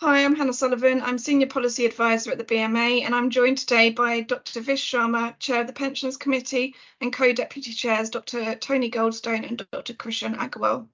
Hi, 0.00 0.24
I'm 0.24 0.36
Hannah 0.36 0.52
Sullivan. 0.52 1.02
I'm 1.02 1.18
Senior 1.18 1.48
Policy 1.48 1.84
Advisor 1.84 2.30
at 2.30 2.38
the 2.38 2.44
BMA, 2.44 3.02
and 3.02 3.16
I'm 3.16 3.30
joined 3.30 3.58
today 3.58 3.90
by 3.90 4.20
Dr. 4.20 4.60
Vish 4.60 4.92
Sharma, 4.92 5.36
Chair 5.40 5.62
of 5.62 5.66
the 5.66 5.72
Pensions 5.72 6.16
Committee, 6.16 6.76
and 7.00 7.12
co-deputy 7.12 7.72
chairs 7.72 8.08
Dr. 8.08 8.54
Tony 8.54 8.92
Goldstone 8.92 9.44
and 9.44 9.66
Dr. 9.72 9.94
Krishan 9.94 10.36
Agarwal. 10.36 10.86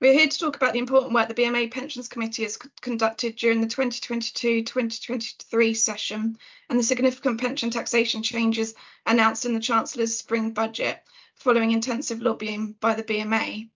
We're 0.00 0.12
here 0.12 0.28
to 0.28 0.38
talk 0.38 0.54
about 0.54 0.74
the 0.74 0.78
important 0.78 1.12
work 1.12 1.26
the 1.26 1.34
BMA 1.34 1.72
Pensions 1.72 2.06
Committee 2.06 2.44
has 2.44 2.56
conducted 2.80 3.34
during 3.34 3.60
the 3.60 3.66
2022-2023 3.66 5.76
session 5.76 6.38
and 6.70 6.78
the 6.78 6.84
significant 6.84 7.40
pension 7.40 7.70
taxation 7.70 8.22
changes 8.22 8.76
announced 9.06 9.44
in 9.44 9.54
the 9.54 9.60
Chancellor's 9.60 10.16
spring 10.16 10.52
budget 10.52 11.02
following 11.34 11.72
intensive 11.72 12.22
lobbying 12.22 12.76
by 12.78 12.94
the 12.94 13.02
BMA. 13.02 13.70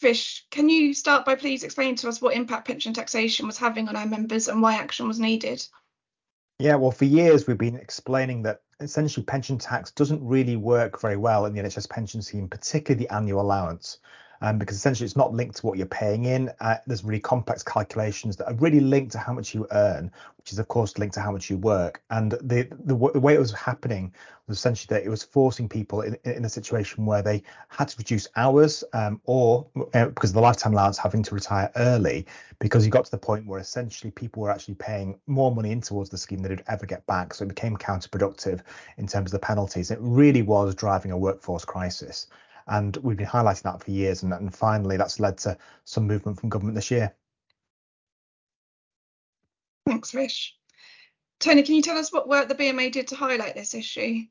Vish, 0.00 0.46
can 0.50 0.68
you 0.68 0.92
start 0.92 1.24
by 1.24 1.34
please 1.34 1.62
explaining 1.62 1.96
to 1.96 2.08
us 2.08 2.20
what 2.20 2.34
impact 2.34 2.66
pension 2.66 2.92
taxation 2.92 3.46
was 3.46 3.56
having 3.56 3.88
on 3.88 3.96
our 3.96 4.06
members 4.06 4.48
and 4.48 4.60
why 4.60 4.74
action 4.74 5.08
was 5.08 5.18
needed? 5.18 5.66
Yeah, 6.58 6.76
well, 6.76 6.90
for 6.90 7.04
years 7.04 7.46
we've 7.46 7.58
been 7.58 7.76
explaining 7.76 8.42
that 8.42 8.62
essentially 8.80 9.24
pension 9.24 9.58
tax 9.58 9.90
doesn't 9.90 10.26
really 10.26 10.56
work 10.56 11.00
very 11.00 11.16
well 11.16 11.46
in 11.46 11.54
the 11.54 11.62
NHS 11.62 11.88
pension 11.88 12.20
scheme, 12.20 12.48
particularly 12.48 13.04
the 13.04 13.14
annual 13.14 13.40
allowance 13.40 13.98
um, 14.40 14.58
because 14.58 14.76
essentially 14.76 15.04
it's 15.04 15.16
not 15.16 15.32
linked 15.32 15.56
to 15.56 15.66
what 15.66 15.78
you're 15.78 15.86
paying 15.86 16.24
in. 16.24 16.50
Uh, 16.60 16.76
there's 16.86 17.04
really 17.04 17.20
complex 17.20 17.62
calculations 17.62 18.36
that 18.36 18.46
are 18.46 18.54
really 18.54 18.80
linked 18.80 19.12
to 19.12 19.18
how 19.18 19.32
much 19.32 19.54
you 19.54 19.66
earn, 19.72 20.10
which 20.38 20.52
is 20.52 20.58
of 20.58 20.68
course 20.68 20.98
linked 20.98 21.14
to 21.14 21.20
how 21.20 21.32
much 21.32 21.50
you 21.50 21.56
work. 21.58 22.02
And 22.10 22.32
the 22.32 22.68
the, 22.84 22.94
the 23.12 23.20
way 23.20 23.34
it 23.34 23.40
was 23.40 23.52
happening 23.52 24.12
was 24.46 24.58
essentially 24.58 24.94
that 24.94 25.04
it 25.04 25.08
was 25.08 25.22
forcing 25.22 25.68
people 25.68 26.02
in, 26.02 26.16
in 26.24 26.44
a 26.44 26.48
situation 26.48 27.04
where 27.04 27.22
they 27.22 27.42
had 27.68 27.88
to 27.88 27.96
reduce 27.98 28.28
hours 28.36 28.84
um, 28.92 29.20
or 29.24 29.66
uh, 29.94 30.06
because 30.06 30.30
of 30.30 30.34
the 30.34 30.40
lifetime 30.40 30.72
allowance 30.72 30.98
having 30.98 31.22
to 31.22 31.34
retire 31.34 31.70
early 31.76 32.26
because 32.58 32.84
you 32.84 32.90
got 32.90 33.04
to 33.04 33.10
the 33.10 33.18
point 33.18 33.44
where 33.46 33.60
essentially 33.60 34.10
people 34.10 34.42
were 34.42 34.50
actually 34.50 34.74
paying 34.74 35.18
more 35.26 35.54
money 35.54 35.72
in 35.72 35.80
towards 35.80 36.10
the 36.10 36.18
scheme 36.18 36.40
than 36.40 36.54
they'd 36.54 36.64
ever 36.68 36.86
get 36.86 37.04
back. 37.06 37.34
So 37.34 37.44
it 37.44 37.48
became 37.48 37.76
counterproductive 37.76 38.60
in 38.98 39.06
terms 39.06 39.32
of 39.32 39.32
the 39.32 39.46
penalties. 39.46 39.90
It 39.90 39.98
really 40.00 40.42
was 40.42 40.74
driving 40.74 41.10
a 41.10 41.18
workforce 41.18 41.64
crisis. 41.64 42.28
And 42.66 42.96
we've 42.98 43.16
been 43.16 43.26
highlighting 43.26 43.62
that 43.62 43.82
for 43.82 43.90
years, 43.90 44.22
and, 44.22 44.32
and 44.32 44.54
finally 44.54 44.96
that's 44.96 45.20
led 45.20 45.38
to 45.38 45.56
some 45.84 46.06
movement 46.06 46.40
from 46.40 46.48
government 46.48 46.74
this 46.74 46.90
year. 46.90 47.14
Thanks, 49.86 50.10
Vish. 50.10 50.56
Tony, 51.38 51.62
can 51.62 51.74
you 51.74 51.82
tell 51.82 51.98
us 51.98 52.12
what 52.12 52.28
work 52.28 52.48
the 52.48 52.54
BMA 52.54 52.90
did 52.90 53.08
to 53.08 53.16
highlight 53.16 53.54
this 53.54 53.74
issue? 53.74 54.22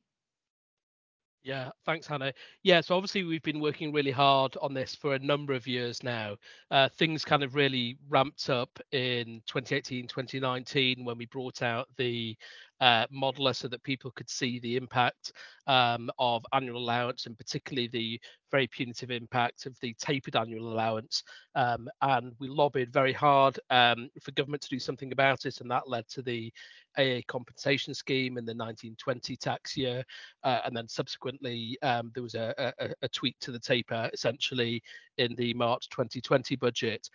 Yeah, 1.45 1.69
thanks, 1.85 2.07
Hannah. 2.07 2.33
Yeah, 2.63 2.81
so 2.81 2.95
obviously 2.95 3.23
we've 3.23 3.43
been 3.43 3.59
working 3.59 3.93
really 3.93 4.09
hard 4.09 4.57
on 4.63 4.73
this 4.73 4.95
for 4.95 5.13
a 5.13 5.19
number 5.19 5.53
of 5.53 5.67
years 5.67 6.01
now. 6.01 6.37
Uh, 6.71 6.89
things 6.89 7.23
kind 7.23 7.43
of 7.43 7.53
really 7.53 7.99
ramped 8.09 8.49
up 8.49 8.79
in 8.91 9.43
2018, 9.45 10.07
2019 10.07 11.05
when 11.05 11.19
we 11.19 11.27
brought 11.27 11.61
out 11.61 11.87
the 11.97 12.35
uh, 12.81 13.05
modeler 13.07 13.55
so 13.55 13.67
that 13.67 13.83
people 13.83 14.11
could 14.11 14.29
see 14.29 14.59
the 14.59 14.75
impact 14.75 15.33
um, 15.67 16.09
of 16.19 16.45
annual 16.53 16.77
allowance 16.77 17.25
and 17.25 17.37
particularly 17.37 17.87
the 17.87 18.19
very 18.51 18.67
punitive 18.67 19.11
impact 19.11 19.65
of 19.65 19.77
the 19.81 19.93
tapered 19.99 20.35
annual 20.35 20.71
allowance. 20.71 21.23
Um, 21.55 21.89
and 22.01 22.33
we 22.39 22.47
lobbied 22.47 22.91
very 22.91 23.13
hard 23.13 23.59
um, 23.69 24.09
for 24.21 24.31
government 24.31 24.61
to 24.63 24.69
do 24.69 24.79
something 24.79 25.11
about 25.11 25.45
it, 25.45 25.61
and 25.61 25.71
that 25.71 25.89
led 25.89 26.07
to 26.09 26.21
the 26.21 26.51
AA 26.97 27.19
compensation 27.27 27.93
scheme 27.93 28.37
in 28.37 28.45
the 28.45 28.51
1920 28.51 29.35
tax 29.35 29.75
year. 29.75 30.03
Uh, 30.43 30.61
and 30.65 30.75
then 30.75 30.87
subsequently, 30.87 31.77
um, 31.81 32.11
there 32.13 32.23
was 32.23 32.35
a, 32.35 32.73
a, 32.79 32.89
a, 33.01 33.09
tweak 33.09 33.35
to 33.39 33.51
the 33.51 33.59
taper 33.59 34.09
essentially 34.13 34.81
in 35.17 35.35
the 35.35 35.53
March 35.53 35.89
2020 35.89 36.55
budget. 36.55 37.09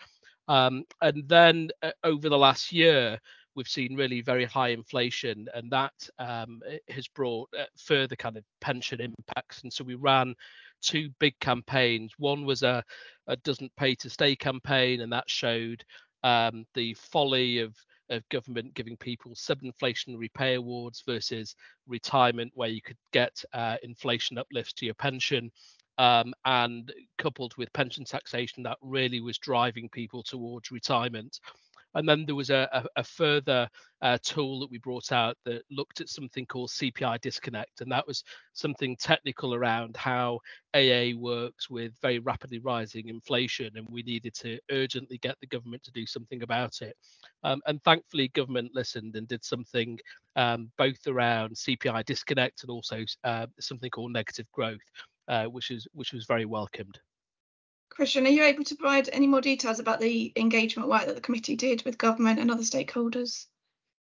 Um, 0.48 0.84
and 1.00 1.28
then 1.28 1.70
uh, 1.82 1.92
over 2.02 2.28
the 2.28 2.38
last 2.38 2.72
year, 2.72 3.18
we've 3.54 3.68
seen 3.68 3.96
really 3.96 4.20
very 4.22 4.44
high 4.44 4.68
inflation, 4.68 5.46
and 5.54 5.70
that 5.70 5.92
um, 6.18 6.60
has 6.88 7.08
brought 7.08 7.48
uh, 7.58 7.64
further 7.76 8.16
kind 8.16 8.36
of 8.36 8.44
pension 8.60 9.00
impacts. 9.00 9.62
And 9.62 9.72
so 9.72 9.84
we 9.84 9.94
ran 9.94 10.34
two 10.82 11.10
big 11.18 11.38
campaigns. 11.40 12.12
One 12.18 12.44
was 12.44 12.62
a, 12.62 12.82
a 13.26 13.36
doesn't 13.36 13.74
pay 13.76 13.94
to 13.96 14.10
stay 14.10 14.36
campaign, 14.36 15.00
and 15.00 15.12
that 15.12 15.28
showed 15.28 15.84
um, 16.22 16.64
the 16.74 16.94
folly 16.94 17.58
of 17.58 17.74
of 18.08 18.28
government 18.28 18.74
giving 18.74 18.96
people 18.96 19.32
sub-inflationary 19.36 20.28
pay 20.34 20.54
awards 20.54 21.04
versus 21.06 21.54
retirement, 21.86 22.50
where 22.54 22.68
you 22.68 22.82
could 22.82 22.96
get 23.12 23.44
uh, 23.52 23.76
inflation 23.84 24.36
uplifts 24.36 24.72
to 24.72 24.84
your 24.84 24.94
pension. 24.94 25.50
Um, 25.98 26.32
and 26.46 26.90
coupled 27.18 27.54
with 27.58 27.72
pension 27.74 28.04
taxation, 28.04 28.62
that 28.62 28.78
really 28.80 29.20
was 29.20 29.36
driving 29.36 29.88
people 29.90 30.22
towards 30.22 30.70
retirement. 30.70 31.38
And 31.94 32.08
then 32.08 32.24
there 32.26 32.34
was 32.34 32.50
a, 32.50 32.68
a, 32.72 33.00
a 33.00 33.04
further 33.04 33.68
uh, 34.02 34.18
tool 34.22 34.60
that 34.60 34.70
we 34.70 34.78
brought 34.78 35.12
out 35.12 35.36
that 35.44 35.62
looked 35.70 36.00
at 36.00 36.08
something 36.08 36.46
called 36.46 36.70
CPI 36.70 37.20
disconnect. 37.20 37.80
And 37.80 37.90
that 37.92 38.06
was 38.06 38.24
something 38.52 38.96
technical 38.96 39.54
around 39.54 39.96
how 39.96 40.40
AA 40.74 41.10
works 41.16 41.68
with 41.68 41.92
very 42.00 42.18
rapidly 42.18 42.58
rising 42.60 43.08
inflation. 43.08 43.70
And 43.76 43.86
we 43.90 44.02
needed 44.02 44.34
to 44.36 44.58
urgently 44.70 45.18
get 45.18 45.36
the 45.40 45.46
government 45.46 45.82
to 45.84 45.92
do 45.92 46.06
something 46.06 46.42
about 46.42 46.80
it. 46.82 46.96
Um, 47.44 47.60
and 47.66 47.82
thankfully, 47.82 48.28
government 48.28 48.72
listened 48.74 49.16
and 49.16 49.26
did 49.28 49.44
something 49.44 49.98
um, 50.36 50.70
both 50.78 51.06
around 51.06 51.54
CPI 51.56 52.04
disconnect 52.04 52.62
and 52.62 52.70
also 52.70 53.04
uh, 53.24 53.46
something 53.58 53.90
called 53.90 54.12
negative 54.12 54.46
growth, 54.52 54.80
uh, 55.28 55.44
which 55.46 55.70
is 55.70 55.86
which 55.92 56.12
was 56.12 56.24
very 56.26 56.44
welcomed. 56.44 56.98
Krishan, 58.00 58.24
are 58.24 58.30
you 58.30 58.44
able 58.44 58.64
to 58.64 58.74
provide 58.76 59.10
any 59.12 59.26
more 59.26 59.42
details 59.42 59.78
about 59.78 60.00
the 60.00 60.32
engagement 60.34 60.88
work 60.88 61.04
that 61.04 61.16
the 61.16 61.20
committee 61.20 61.54
did 61.54 61.82
with 61.84 61.98
government 61.98 62.38
and 62.38 62.50
other 62.50 62.62
stakeholders? 62.62 63.44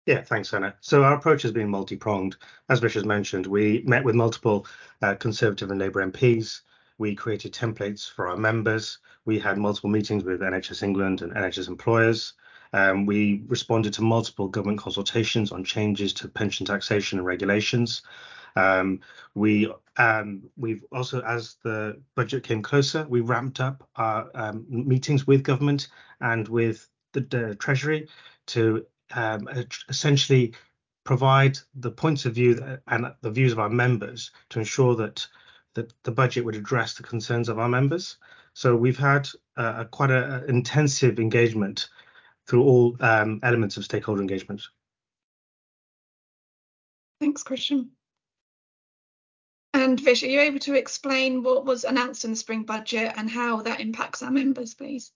Yeah, 0.04 0.20
thanks, 0.20 0.52
Anna. 0.52 0.74
So 0.80 1.04
our 1.04 1.14
approach 1.14 1.42
has 1.42 1.52
been 1.52 1.68
multi-pronged. 1.68 2.36
As 2.68 2.80
has 2.80 3.04
mentioned, 3.04 3.46
we 3.46 3.84
met 3.86 4.02
with 4.02 4.16
multiple 4.16 4.66
uh, 5.00 5.14
Conservative 5.14 5.70
and 5.70 5.78
Labour 5.78 6.04
MPs. 6.04 6.62
We 6.98 7.14
created 7.14 7.54
templates 7.54 8.10
for 8.10 8.26
our 8.26 8.36
members. 8.36 8.98
We 9.26 9.38
had 9.38 9.58
multiple 9.58 9.90
meetings 9.90 10.24
with 10.24 10.40
NHS 10.40 10.82
England 10.82 11.22
and 11.22 11.32
NHS 11.32 11.68
employers. 11.68 12.32
Um, 12.72 13.06
we 13.06 13.44
responded 13.46 13.92
to 13.92 14.02
multiple 14.02 14.48
government 14.48 14.80
consultations 14.80 15.52
on 15.52 15.62
changes 15.62 16.12
to 16.14 16.26
pension 16.26 16.66
taxation 16.66 17.20
and 17.20 17.26
regulations. 17.26 18.02
Um, 18.56 19.00
we 19.34 19.72
um, 19.96 20.42
we've 20.56 20.84
also, 20.92 21.20
as 21.22 21.56
the 21.62 22.00
budget 22.16 22.42
came 22.42 22.62
closer, 22.62 23.06
we 23.08 23.20
ramped 23.20 23.60
up 23.60 23.88
our 23.96 24.28
um, 24.34 24.66
meetings 24.68 25.26
with 25.26 25.44
government 25.44 25.88
and 26.20 26.48
with 26.48 26.88
the, 27.12 27.20
the 27.20 27.54
Treasury 27.54 28.08
to 28.46 28.84
um, 29.14 29.48
essentially 29.88 30.54
provide 31.04 31.58
the 31.74 31.90
points 31.90 32.24
of 32.24 32.34
view 32.34 32.54
that, 32.54 32.80
and 32.88 33.06
the 33.20 33.30
views 33.30 33.52
of 33.52 33.58
our 33.58 33.68
members 33.68 34.30
to 34.50 34.58
ensure 34.58 34.96
that 34.96 35.26
that 35.74 35.92
the 36.04 36.12
budget 36.12 36.44
would 36.44 36.54
address 36.54 36.94
the 36.94 37.02
concerns 37.02 37.48
of 37.48 37.58
our 37.58 37.68
members. 37.68 38.16
So 38.52 38.76
we've 38.76 38.98
had 38.98 39.28
uh, 39.56 39.74
a, 39.78 39.84
quite 39.84 40.12
an 40.12 40.48
intensive 40.48 41.18
engagement 41.18 41.88
through 42.46 42.62
all 42.62 42.96
um, 43.00 43.40
elements 43.42 43.76
of 43.76 43.84
stakeholder 43.84 44.20
engagement. 44.20 44.62
Thanks, 47.20 47.42
Krishan. 47.42 47.88
And 49.74 49.98
Vish, 49.98 50.22
are 50.22 50.28
you 50.28 50.40
able 50.40 50.60
to 50.60 50.74
explain 50.74 51.42
what 51.42 51.64
was 51.64 51.82
announced 51.82 52.24
in 52.24 52.30
the 52.30 52.36
spring 52.36 52.62
budget 52.62 53.12
and 53.16 53.28
how 53.28 53.60
that 53.62 53.80
impacts 53.80 54.22
our 54.22 54.30
members, 54.30 54.72
please? 54.72 55.10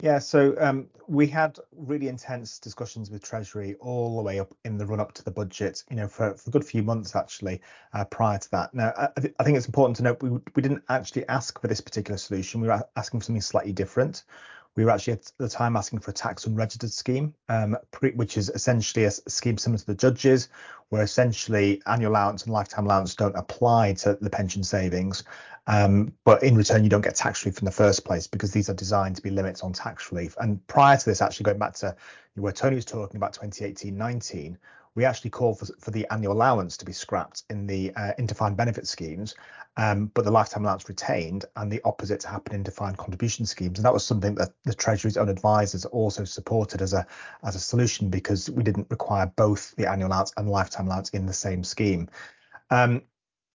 Yeah, 0.00 0.18
so 0.18 0.56
um, 0.60 0.88
we 1.06 1.28
had 1.28 1.58
really 1.76 2.08
intense 2.08 2.58
discussions 2.58 3.08
with 3.08 3.22
Treasury 3.22 3.76
all 3.80 4.16
the 4.16 4.22
way 4.22 4.40
up 4.40 4.52
in 4.64 4.78
the 4.78 4.86
run 4.86 4.98
up 4.98 5.12
to 5.14 5.24
the 5.24 5.30
budget, 5.30 5.84
you 5.90 5.96
know, 5.96 6.08
for, 6.08 6.34
for 6.34 6.50
a 6.50 6.52
good 6.52 6.64
few 6.64 6.82
months 6.82 7.14
actually 7.14 7.60
uh, 7.92 8.04
prior 8.04 8.38
to 8.38 8.50
that. 8.50 8.74
Now, 8.74 8.92
I, 8.96 9.10
I, 9.38 9.44
think 9.44 9.56
it's 9.56 9.66
important 9.66 9.96
to 9.98 10.02
note 10.02 10.22
we, 10.22 10.30
we 10.30 10.62
didn't 10.62 10.82
actually 10.88 11.28
ask 11.28 11.60
for 11.60 11.68
this 11.68 11.80
particular 11.80 12.18
solution. 12.18 12.60
We 12.60 12.68
were 12.68 12.82
asking 12.96 13.20
for 13.20 13.26
something 13.26 13.40
slightly 13.40 13.72
different. 13.72 14.24
We 14.78 14.84
were 14.84 14.92
actually 14.92 15.14
at 15.14 15.32
the 15.38 15.48
time 15.48 15.74
asking 15.74 15.98
for 15.98 16.12
a 16.12 16.14
tax 16.14 16.46
unregistered 16.46 16.92
scheme, 16.92 17.34
um, 17.48 17.76
pre- 17.90 18.12
which 18.12 18.36
is 18.36 18.48
essentially 18.50 19.06
a, 19.06 19.10
scheme 19.10 19.58
similar 19.58 19.80
to 19.80 19.86
the 19.86 19.94
judges, 19.96 20.50
where 20.90 21.02
essentially 21.02 21.82
annual 21.88 22.12
allowance 22.12 22.44
and 22.44 22.52
lifetime 22.52 22.86
allowance 22.86 23.16
don't 23.16 23.34
apply 23.34 23.94
to 23.94 24.16
the 24.20 24.30
pension 24.30 24.62
savings. 24.62 25.24
Um, 25.66 26.12
but 26.24 26.44
in 26.44 26.54
return, 26.54 26.84
you 26.84 26.90
don't 26.90 27.00
get 27.00 27.16
tax 27.16 27.44
relief 27.44 27.58
in 27.58 27.64
the 27.64 27.72
first 27.72 28.04
place 28.04 28.28
because 28.28 28.52
these 28.52 28.70
are 28.70 28.74
designed 28.74 29.16
to 29.16 29.22
be 29.22 29.30
limits 29.30 29.62
on 29.62 29.72
tax 29.72 30.12
relief. 30.12 30.36
And 30.38 30.64
prior 30.68 30.96
to 30.96 31.04
this, 31.04 31.20
actually 31.20 31.42
going 31.42 31.58
back 31.58 31.74
to 31.78 31.96
where 32.36 32.52
Tony 32.52 32.76
was 32.76 32.84
talking 32.84 33.16
about 33.16 33.32
2018 33.32 33.98
19, 33.98 34.56
we 34.98 35.04
actually 35.04 35.30
called 35.30 35.60
for, 35.60 35.66
for 35.78 35.92
the 35.92 36.04
annual 36.10 36.32
allowance 36.32 36.76
to 36.76 36.84
be 36.84 36.92
scrapped 36.92 37.44
in 37.50 37.68
the 37.68 37.92
uh, 37.94 38.50
benefit 38.50 38.84
schemes, 38.88 39.36
um, 39.76 40.10
but 40.12 40.24
the 40.24 40.30
lifetime 40.30 40.64
allowance 40.64 40.88
retained, 40.88 41.44
and 41.54 41.70
the 41.70 41.80
opposite 41.84 42.18
to 42.18 42.26
happen 42.26 42.56
in 42.56 42.64
defined 42.64 42.98
contribution 42.98 43.46
schemes. 43.46 43.78
And 43.78 43.84
that 43.84 43.92
was 43.94 44.04
something 44.04 44.34
that 44.34 44.50
the 44.64 44.74
Treasury's 44.74 45.16
own 45.16 45.28
advisors 45.28 45.84
also 45.84 46.24
supported 46.24 46.82
as 46.82 46.94
a 46.94 47.06
as 47.44 47.54
a 47.54 47.60
solution 47.60 48.10
because 48.10 48.50
we 48.50 48.64
didn't 48.64 48.88
require 48.90 49.32
both 49.36 49.72
the 49.76 49.88
annual 49.88 50.08
allowance 50.08 50.32
and 50.36 50.50
lifetime 50.50 50.88
allowance 50.88 51.10
in 51.10 51.26
the 51.26 51.32
same 51.32 51.62
scheme. 51.62 52.08
Um, 52.70 53.02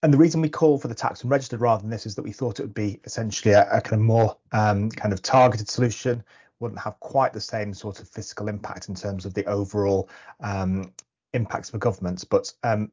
and 0.04 0.14
the 0.14 0.18
reason 0.18 0.42
we 0.42 0.50
call 0.50 0.78
for 0.78 0.90
the 0.90 0.96
tax 0.96 1.24
unregistered 1.24 1.62
rather 1.62 1.82
than 1.82 1.90
this 1.90 2.06
is 2.06 2.16
that 2.16 2.24
we 2.24 2.34
thought 2.34 2.60
it 2.60 2.64
would 2.64 2.74
be 2.74 3.00
essentially 3.06 3.54
a, 3.54 3.66
a 3.72 3.80
kind 3.80 4.02
of 4.02 4.06
more 4.06 4.36
um, 4.52 4.90
kind 4.90 5.14
of 5.14 5.22
targeted 5.22 5.70
solution 5.70 6.22
wouldn't 6.60 6.82
have 6.82 7.00
quite 7.00 7.32
the 7.32 7.40
same 7.40 7.74
sort 7.74 8.02
of 8.02 8.10
fiscal 8.10 8.50
impact 8.50 8.90
in 8.90 8.96
terms 8.96 9.26
of 9.26 9.34
the 9.34 9.46
overall 9.46 10.10
um, 10.42 10.92
impacts 11.34 11.70
for 11.70 11.78
governments. 11.78 12.24
But 12.24 12.54
um, 12.64 12.92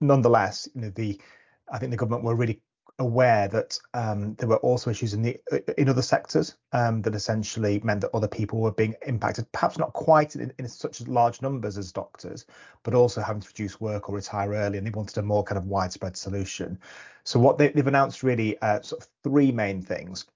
nonetheless, 0.00 0.68
you 0.74 0.82
know, 0.82 0.90
the 0.90 1.20
I 1.70 1.78
think 1.78 1.90
the 1.90 1.96
government 1.96 2.24
were 2.24 2.34
really 2.34 2.60
aware 3.00 3.46
that 3.46 3.78
um, 3.94 4.34
there 4.34 4.48
were 4.48 4.56
also 4.56 4.90
issues 4.90 5.14
in 5.14 5.22
the 5.22 5.38
in 5.80 5.88
other 5.88 6.02
sectors 6.02 6.56
um, 6.72 7.00
that 7.02 7.14
essentially 7.14 7.80
meant 7.84 8.00
that 8.00 8.14
other 8.14 8.26
people 8.26 8.60
were 8.60 8.72
being 8.72 8.94
impacted, 9.06 9.50
perhaps 9.52 9.78
not 9.78 9.92
quite 9.92 10.34
in, 10.34 10.52
in 10.58 10.68
such 10.68 11.00
large 11.06 11.40
numbers 11.40 11.78
as 11.78 11.92
doctors, 11.92 12.46
but 12.82 12.94
also 12.94 13.20
having 13.20 13.40
to 13.40 13.48
reduce 13.48 13.80
work 13.80 14.08
or 14.08 14.16
retire 14.16 14.52
early, 14.52 14.78
and 14.78 14.86
they 14.86 14.90
wanted 14.90 15.18
a 15.18 15.22
more 15.22 15.44
kind 15.44 15.58
of 15.58 15.66
widespread 15.66 16.16
solution. 16.16 16.78
So 17.24 17.38
what 17.38 17.58
they, 17.58 17.72
have 17.74 17.86
announced 17.86 18.22
really 18.22 18.58
uh, 18.62 18.80
sort 18.80 19.02
of 19.02 19.08
three 19.22 19.52
main 19.52 19.82
things. 19.82 20.26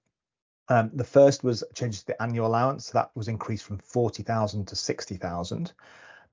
Um, 0.69 0.91
the 0.93 1.03
first 1.03 1.43
was 1.43 1.63
changes 1.73 2.01
to 2.01 2.07
the 2.07 2.21
annual 2.21 2.47
allowance. 2.47 2.89
That 2.91 3.11
was 3.15 3.27
increased 3.27 3.65
from 3.65 3.79
40,000 3.79 4.65
to 4.67 4.75
60,000. 4.75 5.73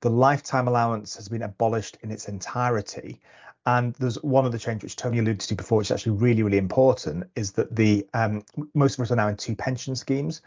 The 0.01 0.11
lifetime 0.11 0.69
allowance 0.69 1.17
has 1.17 1.29
been 1.29 1.43
abolished 1.43 1.99
in 2.03 2.11
its 2.11 2.29
entirety. 2.29 3.21
And 3.67 3.95
there's 3.95 4.23
one 4.23 4.47
other 4.47 4.59
change 4.59 4.83
which 4.83 4.97
Tony 4.97 5.19
alluded 5.19 5.41
to 5.41 5.55
before, 5.55 5.79
which 5.79 5.89
is 5.89 5.93
actually 5.93 6.17
really, 6.17 6.43
really 6.43 6.59
important, 6.59 7.25
is 7.37 7.53
that 7.53 7.77
the 7.77 8.07
um, 8.15 8.43
most 8.75 8.99
of 8.99 9.03
us 9.03 9.11
are 9.11 9.17
now 9.17 9.29
in 9.29 9.37
two 9.37 9.55
pension 9.55 9.95
schemes. 9.95 10.41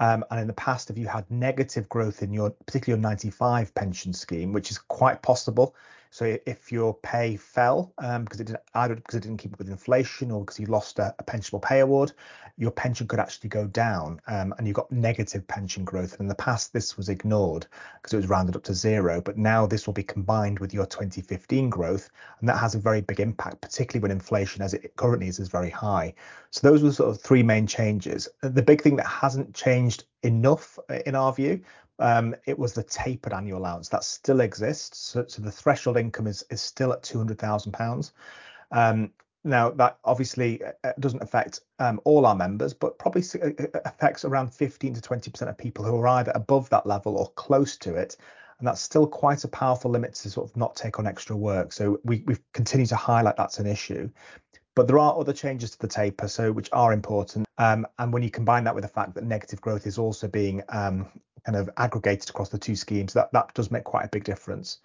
Um, 0.00 0.24
and 0.30 0.40
in 0.40 0.46
the 0.46 0.54
past, 0.54 0.90
if 0.90 0.98
you 0.98 1.06
had 1.06 1.30
negative 1.30 1.88
growth 1.88 2.22
in 2.22 2.32
your, 2.32 2.50
particularly 2.50 3.00
your 3.00 3.08
95 3.08 3.74
pension 3.74 4.12
scheme, 4.12 4.52
which 4.52 4.70
is 4.70 4.78
quite 4.78 5.22
possible, 5.22 5.74
so 6.14 6.38
if 6.46 6.70
your 6.70 6.94
pay 6.94 7.36
fell 7.36 7.92
um, 7.98 8.22
because 8.22 8.38
it 8.38 8.44
didn't 8.44 8.62
either 8.74 8.94
because 8.94 9.16
it 9.16 9.24
didn't 9.24 9.38
keep 9.38 9.52
up 9.52 9.58
with 9.58 9.68
inflation 9.68 10.30
or 10.30 10.42
because 10.42 10.60
you 10.60 10.66
lost 10.66 11.00
a, 11.00 11.12
a 11.18 11.24
pensionable 11.24 11.60
pay 11.60 11.80
award, 11.80 12.12
your 12.56 12.70
pension 12.70 13.08
could 13.08 13.18
actually 13.18 13.48
go 13.48 13.66
down 13.66 14.20
um, 14.28 14.54
and 14.56 14.68
you've 14.68 14.76
got 14.76 14.92
negative 14.92 15.44
pension 15.48 15.84
growth. 15.84 16.12
And 16.12 16.20
in 16.20 16.28
the 16.28 16.36
past, 16.36 16.72
this 16.72 16.96
was 16.96 17.08
ignored 17.08 17.66
because 17.96 18.12
it 18.12 18.18
was 18.18 18.28
rounded 18.28 18.54
up 18.54 18.62
to 18.62 18.74
zero. 18.74 19.20
But 19.20 19.38
now 19.38 19.66
this 19.66 19.88
will 19.88 19.92
be 19.92 20.04
combined 20.04 20.60
with 20.60 20.72
your 20.72 20.86
2015 20.86 21.68
growth, 21.68 22.08
and 22.38 22.48
that 22.48 22.58
has 22.58 22.76
a 22.76 22.78
very 22.78 23.00
big 23.00 23.18
impact, 23.18 23.60
particularly 23.60 24.00
when 24.00 24.12
inflation, 24.12 24.62
as 24.62 24.72
it 24.72 24.94
currently 24.94 25.26
is, 25.26 25.40
is 25.40 25.48
very 25.48 25.70
high. 25.70 26.14
So 26.52 26.70
those 26.70 26.84
were 26.84 26.92
sort 26.92 27.10
of 27.10 27.20
three 27.20 27.42
main 27.42 27.66
changes. 27.66 28.28
The 28.40 28.62
big 28.62 28.82
thing 28.82 28.94
that 28.96 29.06
hasn't 29.06 29.52
changed 29.52 30.04
enough 30.22 30.78
in 31.06 31.16
our 31.16 31.32
view 31.32 31.60
um, 31.98 32.34
it 32.46 32.58
was 32.58 32.72
the 32.72 32.82
tapered 32.82 33.32
annual 33.32 33.58
allowance 33.58 33.88
that 33.90 34.04
still 34.04 34.40
exists. 34.40 34.98
So, 34.98 35.24
so 35.28 35.42
the 35.42 35.52
threshold 35.52 35.96
income 35.96 36.26
is 36.26 36.44
is 36.50 36.60
still 36.60 36.92
at 36.92 37.02
two 37.02 37.18
hundred 37.18 37.38
thousand 37.38 37.74
um, 37.74 37.78
pounds. 37.78 38.12
Now 39.44 39.70
that 39.72 39.98
obviously 40.04 40.64
uh, 40.64 40.72
uh, 40.82 40.92
doesn't 40.98 41.22
affect 41.22 41.60
um, 41.78 42.00
all 42.04 42.24
our 42.24 42.34
members, 42.34 42.72
but 42.72 42.98
probably 42.98 43.22
uh, 43.42 43.50
affects 43.84 44.24
around 44.24 44.52
15 44.52 44.94
to 44.94 45.00
20 45.02 45.30
percent 45.30 45.50
of 45.50 45.58
people 45.58 45.84
who 45.84 45.96
are 45.96 46.08
either 46.08 46.32
above 46.34 46.70
that 46.70 46.86
level 46.86 47.18
or 47.18 47.28
close 47.32 47.76
to 47.76 47.94
it, 47.94 48.16
and 48.58 48.66
that's 48.66 48.80
still 48.80 49.06
quite 49.06 49.44
a 49.44 49.48
powerful 49.48 49.90
limit 49.90 50.14
to 50.14 50.30
sort 50.30 50.50
of 50.50 50.56
not 50.56 50.74
take 50.74 50.98
on 50.98 51.06
extra 51.06 51.36
work. 51.36 51.72
So 51.72 52.00
we 52.04 52.24
we 52.26 52.36
continue 52.54 52.86
to 52.86 52.96
highlight 52.96 53.36
that's 53.36 53.58
an 53.58 53.66
issue. 53.66 54.08
But 54.74 54.88
there 54.88 54.98
are 54.98 55.16
other 55.16 55.32
changes 55.32 55.70
to 55.72 55.78
the 55.78 55.88
taper, 55.88 56.26
so 56.26 56.50
which 56.50 56.70
are 56.72 56.92
important. 56.92 57.46
Um, 57.58 57.86
and 57.98 58.12
when 58.12 58.22
you 58.22 58.30
combine 58.30 58.64
that 58.64 58.74
with 58.74 58.82
the 58.82 58.88
fact 58.88 59.14
that 59.14 59.22
negative 59.22 59.60
growth 59.60 59.86
is 59.86 59.98
also 59.98 60.26
being 60.26 60.62
um, 60.70 61.06
kind 61.44 61.56
of 61.56 61.70
aggregated 61.76 62.30
across 62.30 62.48
the 62.48 62.58
two 62.58 62.76
schemes, 62.76 63.12
that 63.12 63.32
that 63.32 63.52
does 63.54 63.70
make 63.70 63.84
quite 63.84 64.04
a 64.04 64.08
big 64.08 64.24
difference. 64.24 64.78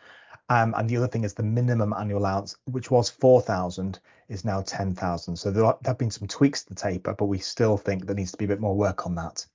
Um, 0.50 0.74
and 0.78 0.90
the 0.90 0.98
other 0.98 1.08
thing 1.08 1.24
is 1.24 1.34
the 1.34 1.44
minimum 1.44 1.94
annual 1.94 2.20
allowance, 2.20 2.56
which 2.66 2.90
was 2.90 3.10
4,000, 3.10 4.00
is 4.30 4.44
now 4.44 4.62
10,000. 4.62 5.36
So 5.36 5.52
there, 5.52 5.64
are, 5.64 5.78
there, 5.84 5.92
have 5.92 6.00
been 6.00 6.10
some 6.10 6.28
tweaks 6.28 6.64
to 6.64 6.70
the 6.70 6.76
taper, 6.76 7.14
but 7.14 7.26
we 7.26 7.38
still 7.38 7.78
think 7.78 8.06
there 8.06 8.16
needs 8.16 8.32
to 8.32 8.38
be 8.38 8.46
a 8.46 8.48
bit 8.48 8.60
more 8.60 8.76
work 8.76 9.06
on 9.06 9.16
that. 9.16 9.46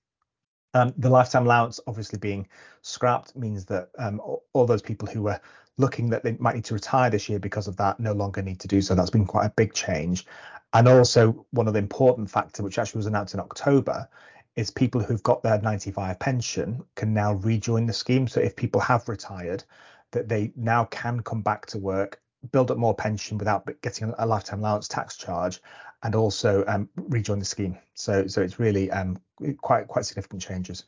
Um, 0.72 0.92
the 0.96 1.08
lifetime 1.08 1.46
allowance 1.46 1.80
obviously 1.86 2.18
being 2.18 2.48
scrapped 2.82 3.36
means 3.36 3.64
that 3.66 3.90
um, 3.98 4.20
all, 4.20 4.44
all, 4.52 4.66
those 4.66 4.82
people 4.82 5.06
who 5.06 5.22
were 5.22 5.40
looking 5.78 6.10
that 6.10 6.24
they 6.24 6.36
might 6.38 6.56
need 6.56 6.64
to 6.64 6.74
retire 6.74 7.10
this 7.10 7.28
year 7.28 7.38
because 7.38 7.68
of 7.68 7.76
that 7.76 8.00
no 8.00 8.12
longer 8.12 8.42
need 8.42 8.60
to 8.60 8.68
do 8.68 8.80
so. 8.80 8.94
That's 8.94 9.10
been 9.10 9.26
quite 9.26 9.46
a 9.46 9.50
big 9.50 9.72
change. 9.72 10.26
And 10.72 10.88
also 10.88 11.46
one 11.52 11.68
of 11.68 11.74
the 11.74 11.78
important 11.78 12.28
factors, 12.28 12.64
which 12.64 12.78
actually 12.78 12.98
was 12.98 13.06
announced 13.06 13.34
in 13.34 13.40
October, 13.40 14.08
is 14.56 14.70
people 14.70 15.02
who've 15.02 15.22
got 15.22 15.42
their 15.42 15.60
95 15.60 16.18
pension 16.18 16.84
can 16.94 17.12
now 17.12 17.34
rejoin 17.34 17.86
the 17.86 17.92
scheme. 17.92 18.28
So 18.28 18.40
if 18.40 18.54
people 18.54 18.80
have 18.80 19.08
retired, 19.08 19.64
that 20.12 20.28
they 20.28 20.52
now 20.56 20.84
can 20.86 21.20
come 21.20 21.42
back 21.42 21.66
to 21.66 21.78
work, 21.78 22.20
build 22.52 22.70
up 22.70 22.78
more 22.78 22.94
pension 22.94 23.36
without 23.36 23.68
getting 23.82 24.14
a 24.18 24.26
lifetime 24.26 24.60
allowance 24.60 24.86
tax 24.86 25.16
charge, 25.16 25.60
and 26.04 26.14
also 26.14 26.64
um, 26.68 26.88
rejoin 26.96 27.40
the 27.40 27.44
scheme. 27.44 27.76
So 27.94 28.26
so 28.26 28.42
it's 28.42 28.58
really 28.60 28.90
um, 28.90 29.18
quite 29.60 29.88
quite 29.88 30.06
significant 30.06 30.42
changes. 30.42 30.84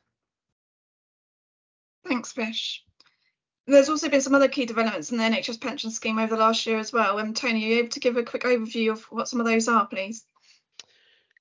Thanks, 2.06 2.32
Vish. 2.32 2.84
There's 3.66 3.88
also 3.88 4.08
been 4.08 4.20
some 4.20 4.34
other 4.34 4.46
key 4.46 4.64
developments 4.64 5.10
in 5.10 5.18
the 5.18 5.24
NHS 5.24 5.60
pension 5.60 5.90
scheme 5.90 6.20
over 6.20 6.36
the 6.36 6.40
last 6.40 6.64
year 6.66 6.78
as 6.78 6.92
well. 6.92 7.18
And 7.18 7.34
Tony, 7.34 7.64
are 7.64 7.68
you 7.68 7.78
able 7.78 7.88
to 7.88 8.00
give 8.00 8.16
a 8.16 8.22
quick 8.22 8.44
overview 8.44 8.92
of 8.92 9.02
what 9.06 9.28
some 9.28 9.40
of 9.40 9.46
those 9.46 9.66
are, 9.66 9.86
please? 9.86 10.24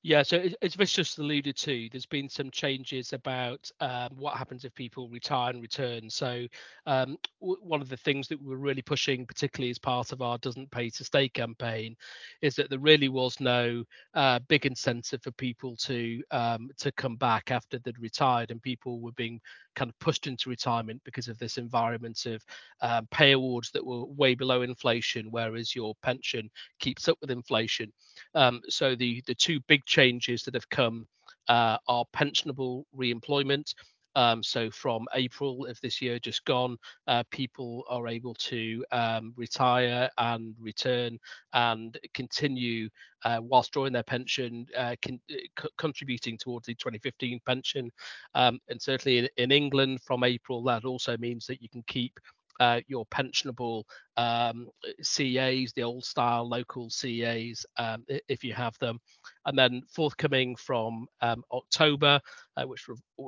Yeah, 0.07 0.21
so 0.21 0.43
as 0.61 0.75
Vish 0.75 0.93
just 0.93 1.17
alluded 1.17 1.55
to, 1.57 1.89
there's 1.91 2.05
been 2.05 2.29
some 2.29 2.51
changes 2.51 3.11
about 3.11 3.67
um, 3.79 4.11
what 4.15 4.37
happens 4.37 4.63
if 4.63 4.75
people 4.75 5.09
retire 5.09 5.49
and 5.49 5.63
return. 5.63 6.11
So 6.11 6.45
um, 6.85 7.17
w- 7.41 7.57
one 7.63 7.81
of 7.81 7.89
the 7.89 7.97
things 7.97 8.27
that 8.27 8.39
we're 8.39 8.57
really 8.57 8.83
pushing, 8.83 9.25
particularly 9.25 9.71
as 9.71 9.79
part 9.79 10.11
of 10.11 10.21
our 10.21 10.37
Doesn't 10.37 10.69
Pay 10.69 10.91
to 10.91 11.03
Stay 11.03 11.27
campaign, 11.27 11.95
is 12.43 12.53
that 12.53 12.69
there 12.69 12.77
really 12.77 13.09
was 13.09 13.39
no 13.39 13.83
uh, 14.13 14.37
big 14.47 14.67
incentive 14.67 15.23
for 15.23 15.31
people 15.31 15.75
to 15.77 16.21
um, 16.29 16.69
to 16.77 16.91
come 16.91 17.15
back 17.15 17.49
after 17.49 17.79
they'd 17.79 17.97
retired, 17.97 18.51
and 18.51 18.61
people 18.61 19.01
were 19.01 19.11
being 19.13 19.41
kind 19.75 19.89
of 19.89 19.99
pushed 19.99 20.27
into 20.27 20.49
retirement 20.49 21.01
because 21.03 21.27
of 21.27 21.37
this 21.37 21.57
environment 21.57 22.25
of 22.25 22.43
um, 22.81 23.07
pay 23.11 23.33
awards 23.33 23.71
that 23.71 23.85
were 23.85 24.05
way 24.05 24.35
below 24.35 24.61
inflation, 24.61 25.27
whereas 25.29 25.75
your 25.75 25.93
pension 26.01 26.49
keeps 26.79 27.07
up 27.07 27.17
with 27.21 27.31
inflation. 27.31 27.91
Um, 28.33 28.61
so 28.69 28.95
the 28.95 29.21
the 29.27 29.35
two 29.35 29.59
big 29.67 29.85
changes 29.85 30.43
that 30.43 30.53
have 30.53 30.69
come 30.69 31.07
uh, 31.47 31.77
are 31.87 32.05
pensionable 32.15 32.83
re-employment 32.93 33.73
um, 34.15 34.41
so 34.41 34.71
from 34.71 35.05
April 35.13 35.65
of 35.65 35.79
this 35.81 36.01
year, 36.01 36.19
just 36.19 36.45
gone, 36.45 36.77
uh, 37.07 37.23
people 37.31 37.83
are 37.89 38.07
able 38.07 38.33
to 38.35 38.83
um, 38.91 39.33
retire 39.35 40.09
and 40.17 40.55
return 40.59 41.19
and 41.53 41.97
continue 42.13 42.89
uh, 43.23 43.39
whilst 43.41 43.71
drawing 43.73 43.93
their 43.93 44.03
pension, 44.03 44.65
uh, 44.77 44.95
con- 45.01 45.19
c- 45.29 45.69
contributing 45.77 46.37
towards 46.37 46.67
the 46.67 46.75
2015 46.75 47.39
pension. 47.45 47.91
Um, 48.35 48.59
and 48.69 48.81
certainly 48.81 49.17
in, 49.19 49.29
in 49.37 49.51
England 49.51 49.99
from 50.05 50.23
April, 50.23 50.63
that 50.65 50.85
also 50.85 51.17
means 51.17 51.45
that 51.47 51.61
you 51.61 51.69
can 51.69 51.83
keep 51.87 52.13
uh, 52.59 52.81
your 52.87 53.05
pensionable 53.07 53.83
um, 54.17 54.67
CAs, 55.03 55.73
the 55.73 55.83
old 55.83 56.05
style 56.05 56.47
local 56.47 56.89
CAs, 56.89 57.65
um, 57.77 58.03
if 58.27 58.43
you 58.43 58.53
have 58.53 58.77
them. 58.79 58.99
And 59.45 59.57
then 59.57 59.81
forthcoming 59.89 60.55
from 60.55 61.07
um, 61.21 61.43
October, 61.51 62.19
uh, 62.57 62.63
which 62.63 62.85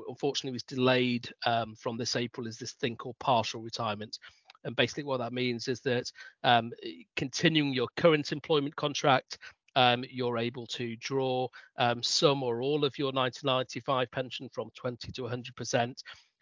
unfortunately 0.07 0.53
was 0.53 0.63
delayed 0.63 1.29
um, 1.45 1.75
from 1.75 1.97
this 1.97 2.15
April, 2.15 2.47
is 2.47 2.57
this 2.57 2.73
thing 2.73 2.95
called 2.95 3.19
partial 3.19 3.61
retirement. 3.61 4.17
And 4.63 4.75
basically, 4.75 5.03
what 5.03 5.19
that 5.19 5.33
means 5.33 5.67
is 5.67 5.81
that 5.81 6.11
um, 6.43 6.71
continuing 7.15 7.73
your 7.73 7.87
current 7.95 8.31
employment 8.31 8.75
contract, 8.75 9.37
um, 9.75 10.03
you're 10.09 10.39
able 10.39 10.65
to 10.67 10.95
draw 10.97 11.47
um, 11.77 12.01
some 12.01 12.41
or 12.41 12.61
all 12.63 12.83
of 12.83 12.97
your 12.97 13.11
1995 13.11 14.09
pension 14.11 14.49
from 14.51 14.69
20 14.75 15.11
to 15.11 15.21
100% 15.21 15.93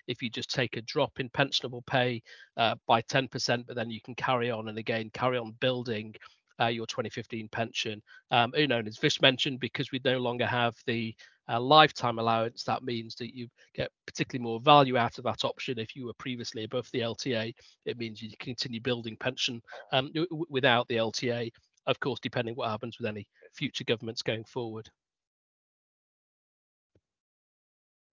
if 0.08 0.22
you 0.22 0.30
just 0.30 0.54
take 0.54 0.78
a 0.78 0.82
drop 0.82 1.20
in 1.20 1.30
pensionable 1.30 1.86
pay 1.86 2.22
uh, 2.58 2.76
by 2.88 3.02
10%, 3.02 3.66
but 3.68 3.76
then 3.76 3.90
you 3.90 4.02
can 4.02 4.16
carry 4.16 4.52
on 4.52 4.70
and 4.70 4.78
again 4.78 5.10
carry 5.14 5.38
on 5.38 5.56
building 5.60 6.16
uh, 6.62 6.68
your 6.68 6.86
2015 6.86 7.50
pension. 7.50 8.02
Um, 8.32 8.54
you 8.56 8.68
know, 8.68 8.78
and 8.80 8.88
as 8.88 8.98
Vish 8.98 9.22
mentioned, 9.22 9.60
because 9.60 9.92
we 9.92 10.00
no 10.04 10.18
longer 10.18 10.46
have 10.46 10.76
the 10.86 11.16
uh, 11.50 11.60
lifetime 11.60 12.20
allowance, 12.20 12.64
that 12.64 12.84
means 12.84 13.16
that 13.16 13.36
you 13.36 13.48
get 13.74 13.92
particularly 14.08 14.44
more 14.44 14.60
value 14.60 14.98
out 14.98 15.18
of 15.18 15.26
that 15.26 15.44
option. 15.44 15.80
If 15.80 15.96
you 15.96 16.06
were 16.06 16.14
previously 16.14 16.64
above 16.64 16.90
the 16.92 17.02
LTA, 17.02 17.54
it 17.86 17.98
means 17.98 18.22
you 18.22 18.32
continue 18.40 18.82
building 18.82 19.18
pension 19.18 19.62
um, 19.92 20.12
w- 20.14 20.46
without 20.50 20.88
the 20.88 20.98
LTA, 20.98 21.52
of 21.88 22.00
course, 22.00 22.20
depending 22.20 22.56
what 22.56 22.70
happens 22.70 22.98
with 22.98 23.08
any 23.08 23.28
future 23.54 23.84
governments 23.84 24.22
going 24.22 24.46
forward. 24.46 24.90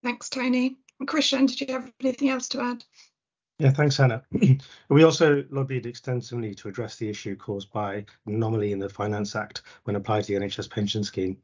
Thanks, 0.02 0.28
Tony. 0.28 0.78
Krishan, 1.06 1.47
did 1.47 1.61
you 1.61 1.75
have 1.75 1.92
anything 2.00 2.30
else 2.30 2.49
to 2.49 2.61
add? 2.61 2.85
Yeah, 3.59 3.71
thanks, 3.71 3.97
Hannah. 3.97 4.23
we 4.88 5.04
also 5.04 5.44
lobbied 5.50 5.87
extensively 5.87 6.54
to 6.56 6.68
address 6.68 6.97
the 6.97 7.09
issue 7.09 7.37
caused 7.37 7.71
by 7.71 7.94
an 8.26 8.35
anomaly 8.35 8.73
in 8.73 8.78
the 8.78 8.88
Finance 8.88 9.37
Act 9.37 9.62
when 9.85 9.97
applied 9.97 10.25
to 10.25 10.32
the 10.32 10.44
NHS 10.44 10.71
pension 10.71 11.04
scheme. 11.04 11.37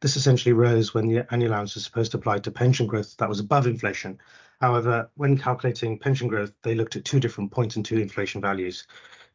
This 0.00 0.16
essentially 0.16 0.52
rose 0.52 0.92
when 0.92 1.06
the 1.06 1.26
annual 1.32 1.52
allowance 1.52 1.74
was 1.74 1.84
supposed 1.84 2.10
to 2.10 2.18
apply 2.18 2.40
to 2.40 2.50
pension 2.50 2.86
growth 2.86 3.16
that 3.18 3.28
was 3.28 3.40
above 3.40 3.66
inflation. 3.66 4.18
However, 4.60 5.10
when 5.14 5.38
calculating 5.38 5.98
pension 5.98 6.28
growth, 6.28 6.52
they 6.62 6.74
looked 6.74 6.96
at 6.96 7.04
two 7.04 7.20
different 7.20 7.50
points 7.52 7.74
point 7.74 7.76
and 7.76 7.84
two 7.86 8.02
inflation 8.02 8.40
values. 8.40 8.86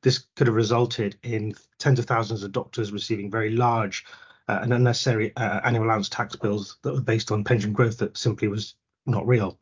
This 0.02 0.26
could 0.36 0.48
have 0.48 0.56
resulted 0.56 1.18
in 1.24 1.56
tens 1.80 2.00
of 2.00 2.06
thousands 2.06 2.44
of 2.44 2.52
doctors 2.52 2.92
receiving 2.92 3.32
very 3.32 3.52
large 3.52 4.06
uh, 4.48 4.60
and 4.62 4.74
unnecessary 4.74 5.36
uh, 5.38 5.62
annual 5.64 5.86
allowance 5.86 6.10
tax 6.10 6.36
bills 6.36 6.78
that 6.84 6.94
were 6.94 7.02
based 7.02 7.32
on 7.32 7.44
pension 7.44 7.74
growth 7.74 7.98
that 7.98 8.18
simply 8.18 8.48
was 8.48 8.76
not 9.08 9.28
real. 9.28 9.58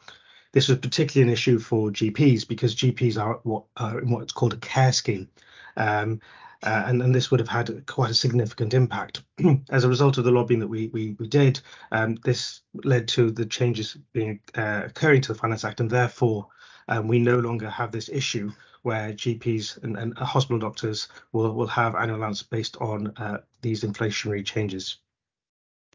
This 0.51 0.69
was 0.69 0.77
particularly 0.77 1.29
an 1.29 1.33
issue 1.33 1.59
for 1.59 1.91
GPs 1.91 2.47
because 2.47 2.75
GPs 2.75 3.21
are 3.21 3.39
what 3.43 3.65
are 3.77 3.99
in 3.99 4.09
what's 4.09 4.31
called 4.31 4.53
a 4.53 4.57
care 4.57 4.93
scheme. 4.93 5.27
Um, 5.75 6.21
uh, 6.63 6.83
and, 6.87 7.01
and, 7.03 7.13
this 7.13 7.29
would 7.29 7.39
have 7.41 7.49
had 7.49 7.85
quite 7.85 8.09
a 8.09 8.15
significant 8.15 8.73
impact. 8.73 9.21
As 9.69 9.83
a 9.83 9.89
result 9.89 10.17
of 10.17 10.23
the 10.23 10.31
lobbying 10.31 10.61
that 10.61 10.67
we 10.67 10.87
we, 10.87 11.15
we 11.19 11.27
did, 11.27 11.59
um, 11.91 12.15
this 12.23 12.61
led 12.73 13.07
to 13.09 13.29
the 13.29 13.45
changes 13.45 13.97
being 14.13 14.39
uh, 14.55 14.83
occurring 14.85 15.21
to 15.21 15.33
the 15.33 15.37
Finance 15.37 15.65
Act, 15.65 15.81
and 15.81 15.89
therefore 15.89 16.47
um, 16.87 17.07
we 17.07 17.19
no 17.19 17.37
longer 17.39 17.69
have 17.69 17.91
this 17.91 18.09
issue 18.09 18.51
where 18.83 19.13
GPs 19.13 19.83
and, 19.83 19.97
and 19.97 20.17
hospital 20.17 20.59
doctors 20.59 21.07
will 21.33 21.53
will 21.53 21.67
have 21.67 21.95
annual 21.95 22.17
allowance 22.17 22.41
based 22.41 22.77
on 22.77 23.07
uh, 23.17 23.39
these 23.61 23.83
inflationary 23.83 24.45
changes. 24.45 24.97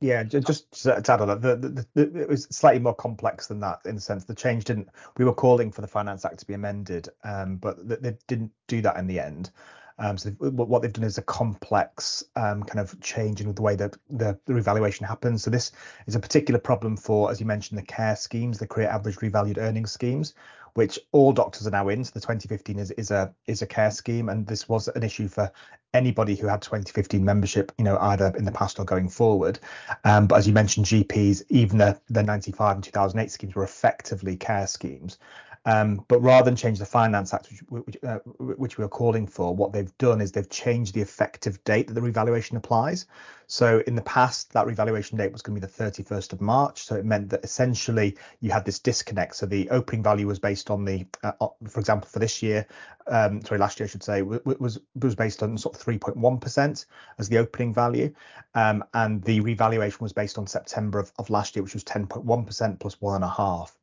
Yeah, 0.00 0.22
just 0.22 0.82
to 0.84 0.96
add 0.96 1.20
on 1.20 1.28
that, 1.28 1.42
the, 1.42 1.56
the, 1.56 1.86
the, 1.94 2.20
it 2.22 2.28
was 2.28 2.44
slightly 2.44 2.80
more 2.80 2.94
complex 2.94 3.46
than 3.46 3.60
that 3.60 3.80
in 3.84 3.96
the 3.96 4.00
sense 4.00 4.24
the 4.24 4.34
change 4.34 4.64
didn't. 4.64 4.88
We 5.18 5.26
were 5.26 5.34
calling 5.34 5.70
for 5.70 5.82
the 5.82 5.86
Finance 5.86 6.24
Act 6.24 6.38
to 6.38 6.46
be 6.46 6.54
amended, 6.54 7.10
um, 7.22 7.56
but 7.56 7.86
they 7.86 8.16
didn't 8.26 8.50
do 8.66 8.80
that 8.80 8.96
in 8.96 9.06
the 9.06 9.20
end. 9.20 9.50
Um, 9.98 10.16
so 10.16 10.30
what 10.30 10.80
they've 10.80 10.92
done 10.92 11.04
is 11.04 11.18
a 11.18 11.22
complex 11.22 12.24
um, 12.34 12.62
kind 12.62 12.80
of 12.80 12.98
change 13.02 13.42
in 13.42 13.52
the 13.52 13.60
way 13.60 13.76
that 13.76 13.94
the, 14.08 14.38
the, 14.46 14.54
revaluation 14.54 15.04
happens. 15.04 15.42
So 15.42 15.50
this 15.50 15.72
is 16.06 16.14
a 16.14 16.20
particular 16.20 16.58
problem 16.58 16.96
for, 16.96 17.30
as 17.30 17.38
you 17.38 17.44
mentioned, 17.44 17.78
the 17.78 17.84
care 17.84 18.16
schemes, 18.16 18.58
the 18.58 18.66
career 18.66 18.88
average 18.88 19.16
revalued 19.16 19.58
earnings 19.58 19.92
schemes, 19.92 20.32
which 20.74 20.98
all 21.12 21.32
doctors 21.32 21.66
are 21.66 21.70
now 21.70 21.88
in. 21.88 22.04
So 22.04 22.12
the 22.14 22.20
2015 22.20 22.78
is, 22.78 22.90
is 22.92 23.10
a 23.10 23.34
is 23.46 23.62
a 23.62 23.66
care 23.66 23.90
scheme, 23.90 24.28
and 24.28 24.46
this 24.46 24.68
was 24.68 24.88
an 24.88 25.02
issue 25.02 25.28
for 25.28 25.50
anybody 25.92 26.36
who 26.36 26.46
had 26.46 26.62
2015 26.62 27.24
membership, 27.24 27.72
you 27.78 27.84
know, 27.84 27.98
either 27.98 28.32
in 28.36 28.44
the 28.44 28.52
past 28.52 28.78
or 28.78 28.84
going 28.84 29.08
forward. 29.08 29.58
Um, 30.04 30.26
but 30.26 30.36
as 30.36 30.46
you 30.46 30.52
mentioned, 30.52 30.86
GPs, 30.86 31.42
even 31.48 31.78
the 31.78 32.00
the 32.08 32.22
95 32.22 32.76
and 32.76 32.84
2008 32.84 33.30
schemes 33.30 33.54
were 33.54 33.64
effectively 33.64 34.36
care 34.36 34.66
schemes. 34.66 35.18
Um, 35.66 36.06
but 36.08 36.20
rather 36.20 36.46
than 36.46 36.56
change 36.56 36.78
the 36.78 36.86
Finance 36.86 37.34
Act, 37.34 37.50
which, 37.68 37.84
which, 37.84 37.96
uh, 38.02 38.18
which, 38.38 38.78
we 38.78 38.84
are 38.84 38.88
calling 38.88 39.26
for, 39.26 39.54
what 39.54 39.74
they've 39.74 39.96
done 39.98 40.22
is 40.22 40.32
they've 40.32 40.48
changed 40.48 40.94
the 40.94 41.02
effective 41.02 41.62
date 41.64 41.86
that 41.86 41.92
the 41.92 42.00
revaluation 42.00 42.56
applies. 42.56 43.04
So 43.46 43.82
in 43.86 43.94
the 43.94 44.02
past, 44.02 44.54
that 44.54 44.66
revaluation 44.66 45.18
date 45.18 45.32
was 45.32 45.42
going 45.42 45.60
to 45.60 45.66
be 45.66 45.70
the 45.70 45.84
31st 45.84 46.32
of 46.32 46.40
March. 46.40 46.84
So 46.84 46.94
it 46.94 47.04
meant 47.04 47.28
that 47.30 47.44
essentially 47.44 48.16
you 48.40 48.50
had 48.50 48.64
this 48.64 48.78
disconnect. 48.78 49.36
So 49.36 49.44
the 49.44 49.68
opening 49.68 50.02
value 50.02 50.26
was 50.26 50.38
based 50.38 50.70
on 50.70 50.86
the, 50.86 51.04
uh, 51.22 51.32
for 51.68 51.80
example, 51.80 52.08
for 52.08 52.20
this 52.20 52.42
year, 52.42 52.66
um, 53.06 53.42
sorry, 53.42 53.58
last 53.58 53.80
year 53.80 53.84
I 53.84 53.90
should 53.90 54.02
say, 54.02 54.22
was 54.22 54.78
was 54.94 55.14
based 55.14 55.42
on 55.42 55.58
sort 55.58 55.74
of 55.74 55.82
3.1% 55.82 56.86
as 57.18 57.28
the 57.28 57.38
opening 57.38 57.74
value, 57.74 58.14
um, 58.54 58.84
and 58.94 59.22
the 59.24 59.40
revaluation 59.40 59.98
was 60.00 60.12
based 60.12 60.38
on 60.38 60.46
September 60.46 61.00
of, 61.00 61.12
of 61.18 61.28
last 61.28 61.56
year, 61.56 61.62
which 61.62 61.74
was 61.74 61.84
10.1% 61.84 62.78
plus 62.78 63.00
one 63.00 63.16
and 63.16 63.24
a 63.24 63.28
half 63.28 63.76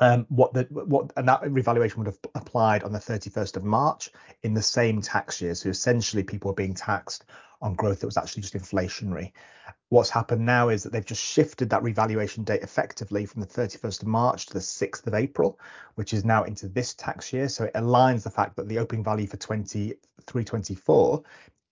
um, 0.00 0.26
what 0.28 0.52
the 0.52 0.62
what 0.70 1.12
and 1.16 1.28
that 1.28 1.50
revaluation 1.50 1.98
would 1.98 2.06
have 2.06 2.18
applied 2.34 2.84
on 2.84 2.92
the 2.92 2.98
31st 2.98 3.56
of 3.56 3.64
March 3.64 4.10
in 4.42 4.54
the 4.54 4.62
same 4.62 5.02
tax 5.02 5.40
year. 5.40 5.54
So 5.54 5.68
essentially, 5.68 6.22
people 6.22 6.50
are 6.50 6.54
being 6.54 6.74
taxed 6.74 7.24
on 7.60 7.74
growth 7.74 8.00
that 8.00 8.06
was 8.06 8.16
actually 8.16 8.42
just 8.42 8.54
inflationary. 8.54 9.32
What's 9.88 10.10
happened 10.10 10.44
now 10.44 10.68
is 10.68 10.82
that 10.82 10.92
they've 10.92 11.04
just 11.04 11.22
shifted 11.22 11.70
that 11.70 11.82
revaluation 11.82 12.44
date 12.44 12.62
effectively 12.62 13.26
from 13.26 13.40
the 13.40 13.46
31st 13.46 14.02
of 14.02 14.08
March 14.08 14.46
to 14.46 14.54
the 14.54 14.60
6th 14.60 15.06
of 15.06 15.14
April, 15.14 15.58
which 15.94 16.12
is 16.12 16.24
now 16.24 16.44
into 16.44 16.68
this 16.68 16.94
tax 16.94 17.32
year. 17.32 17.48
So 17.48 17.64
it 17.64 17.74
aligns 17.74 18.22
the 18.22 18.30
fact 18.30 18.56
that 18.56 18.68
the 18.68 18.78
opening 18.78 19.02
value 19.02 19.26
for 19.26 19.38
2324 19.38 21.22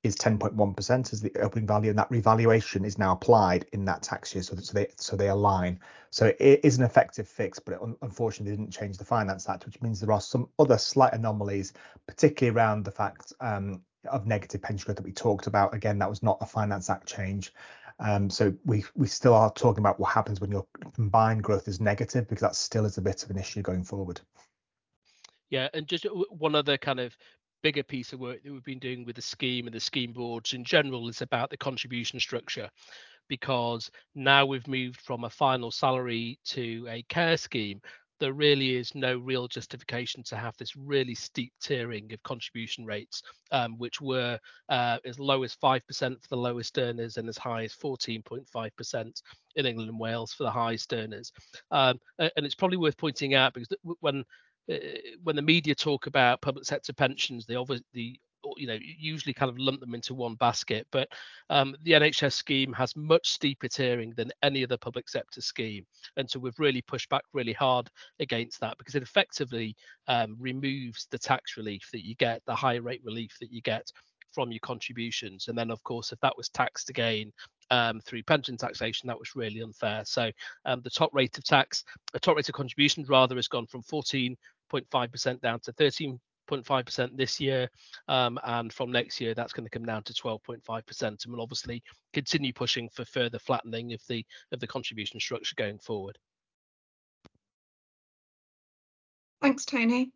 is 0.06 0.16
10.1% 0.16 1.12
as 1.12 1.20
the 1.20 1.32
opening 1.40 1.66
value, 1.66 1.90
and 1.90 1.98
that 1.98 2.10
revaluation 2.10 2.84
is 2.84 2.98
now 2.98 3.12
applied 3.12 3.66
in 3.72 3.84
that 3.84 4.02
tax 4.02 4.34
year, 4.34 4.42
so, 4.42 4.54
that, 4.54 4.64
so 4.64 4.72
they 4.72 4.86
so 4.96 5.16
they 5.16 5.28
align. 5.28 5.78
So 6.10 6.32
it 6.38 6.60
is 6.62 6.78
an 6.78 6.84
effective 6.84 7.28
fix, 7.28 7.58
but 7.58 7.74
it 7.74 7.80
unfortunately 8.02 8.56
didn't 8.56 8.72
change 8.72 8.96
the 8.96 9.04
Finance 9.04 9.48
Act, 9.48 9.66
which 9.66 9.80
means 9.82 10.00
there 10.00 10.12
are 10.12 10.20
some 10.20 10.48
other 10.58 10.78
slight 10.78 11.12
anomalies, 11.12 11.72
particularly 12.06 12.56
around 12.56 12.84
the 12.84 12.90
fact 12.90 13.32
um, 13.40 13.82
of 14.08 14.26
negative 14.26 14.62
pension 14.62 14.86
growth 14.86 14.96
that 14.96 15.04
we 15.04 15.12
talked 15.12 15.46
about. 15.46 15.74
Again, 15.74 15.98
that 15.98 16.08
was 16.08 16.22
not 16.22 16.38
a 16.40 16.46
Finance 16.46 16.88
Act 16.88 17.06
change. 17.06 17.52
Um, 17.98 18.28
so 18.30 18.54
we 18.64 18.84
we 18.94 19.06
still 19.06 19.34
are 19.34 19.52
talking 19.52 19.80
about 19.80 19.98
what 19.98 20.12
happens 20.12 20.40
when 20.40 20.50
your 20.50 20.66
combined 20.94 21.42
growth 21.42 21.68
is 21.68 21.80
negative, 21.80 22.28
because 22.28 22.42
that 22.42 22.56
still 22.56 22.84
is 22.84 22.98
a 22.98 23.02
bit 23.02 23.24
of 23.24 23.30
an 23.30 23.38
issue 23.38 23.62
going 23.62 23.84
forward. 23.84 24.20
Yeah, 25.50 25.68
and 25.74 25.86
just 25.86 26.06
one 26.30 26.54
other 26.54 26.76
kind 26.76 27.00
of 27.00 27.16
bigger 27.62 27.82
piece 27.82 28.12
of 28.12 28.20
work 28.20 28.42
that 28.42 28.52
we've 28.52 28.64
been 28.64 28.78
doing 28.78 29.04
with 29.04 29.16
the 29.16 29.22
scheme 29.22 29.66
and 29.66 29.74
the 29.74 29.80
scheme 29.80 30.12
boards 30.12 30.52
in 30.52 30.64
general 30.64 31.08
is 31.08 31.22
about 31.22 31.50
the 31.50 31.56
contribution 31.56 32.20
structure 32.20 32.68
because 33.28 33.90
now 34.14 34.46
we've 34.46 34.68
moved 34.68 35.00
from 35.00 35.24
a 35.24 35.30
final 35.30 35.70
salary 35.70 36.38
to 36.44 36.86
a 36.88 37.02
care 37.04 37.36
scheme 37.36 37.80
there 38.18 38.32
really 38.32 38.76
is 38.76 38.94
no 38.94 39.18
real 39.18 39.46
justification 39.46 40.22
to 40.24 40.36
have 40.36 40.56
this 40.56 40.74
really 40.76 41.14
steep 41.14 41.52
tiering 41.62 42.12
of 42.12 42.22
contribution 42.22 42.84
rates, 42.84 43.22
um, 43.52 43.76
which 43.78 44.00
were 44.00 44.38
uh, 44.68 44.98
as 45.04 45.18
low 45.18 45.42
as 45.42 45.54
5% 45.56 45.80
for 45.90 46.28
the 46.30 46.36
lowest 46.36 46.78
earners 46.78 47.16
and 47.18 47.28
as 47.28 47.36
high 47.36 47.64
as 47.64 47.74
14.5% 47.74 49.22
in 49.56 49.66
England 49.66 49.90
and 49.90 50.00
Wales 50.00 50.32
for 50.32 50.44
the 50.44 50.50
highest 50.50 50.92
earners. 50.92 51.30
Um, 51.70 51.98
and 52.18 52.46
it's 52.46 52.54
probably 52.54 52.78
worth 52.78 52.96
pointing 52.96 53.34
out 53.34 53.54
because 53.54 53.68
when 54.00 54.24
when 55.22 55.36
the 55.36 55.42
media 55.42 55.74
talk 55.74 56.06
about 56.06 56.40
public 56.40 56.64
sector 56.64 56.92
pensions, 56.92 57.46
they 57.46 57.54
obviously 57.54 58.20
you 58.56 58.66
know 58.66 58.78
usually 58.80 59.32
kind 59.32 59.50
of 59.50 59.58
lump 59.58 59.80
them 59.80 59.94
into 59.94 60.14
one 60.14 60.34
basket 60.36 60.86
but 60.92 61.08
um, 61.50 61.74
the 61.82 61.92
nhs 61.92 62.32
scheme 62.32 62.72
has 62.72 62.94
much 62.94 63.30
steeper 63.30 63.66
tiering 63.66 64.14
than 64.14 64.30
any 64.42 64.62
other 64.62 64.76
public 64.76 65.08
sector 65.08 65.40
scheme 65.40 65.84
and 66.16 66.30
so 66.30 66.38
we've 66.38 66.58
really 66.58 66.82
pushed 66.82 67.08
back 67.08 67.24
really 67.32 67.52
hard 67.52 67.90
against 68.20 68.60
that 68.60 68.78
because 68.78 68.94
it 68.94 69.02
effectively 69.02 69.74
um, 70.06 70.36
removes 70.38 71.08
the 71.10 71.18
tax 71.18 71.56
relief 71.56 71.88
that 71.92 72.06
you 72.06 72.14
get 72.16 72.40
the 72.46 72.54
high 72.54 72.76
rate 72.76 73.02
relief 73.04 73.36
that 73.40 73.52
you 73.52 73.60
get 73.62 73.90
from 74.32 74.52
your 74.52 74.60
contributions 74.60 75.48
and 75.48 75.56
then 75.56 75.70
of 75.70 75.82
course 75.82 76.12
if 76.12 76.20
that 76.20 76.36
was 76.36 76.48
taxed 76.48 76.90
again 76.90 77.32
um, 77.70 78.00
through 78.00 78.22
pension 78.22 78.56
taxation 78.56 79.06
that 79.08 79.18
was 79.18 79.34
really 79.34 79.60
unfair. 79.60 80.02
So 80.04 80.30
um, 80.64 80.82
the 80.82 80.90
top 80.90 81.12
rate 81.12 81.36
of 81.38 81.44
tax 81.44 81.84
the 82.12 82.20
top 82.20 82.36
rate 82.36 82.48
of 82.48 82.54
contributions 82.54 83.08
rather 83.08 83.34
has 83.36 83.48
gone 83.48 83.66
from 83.66 83.82
14 83.82 84.36
0.5% 84.72 85.40
down 85.40 85.60
to 85.60 85.72
13.5% 85.72 87.16
this 87.16 87.40
year. 87.40 87.68
Um, 88.08 88.38
and 88.44 88.72
from 88.72 88.92
next 88.92 89.20
year, 89.20 89.34
that's 89.34 89.52
going 89.52 89.66
to 89.66 89.70
come 89.70 89.86
down 89.86 90.02
to 90.04 90.12
12.5%. 90.12 91.02
And 91.02 91.18
we'll 91.28 91.42
obviously 91.42 91.82
continue 92.12 92.52
pushing 92.52 92.88
for 92.88 93.04
further 93.04 93.38
flattening 93.38 93.92
of 93.92 94.00
the 94.08 94.24
of 94.52 94.60
the 94.60 94.66
contribution 94.66 95.20
structure 95.20 95.54
going 95.56 95.78
forward. 95.78 96.18
Thanks, 99.42 99.64
Tony. 99.64 100.12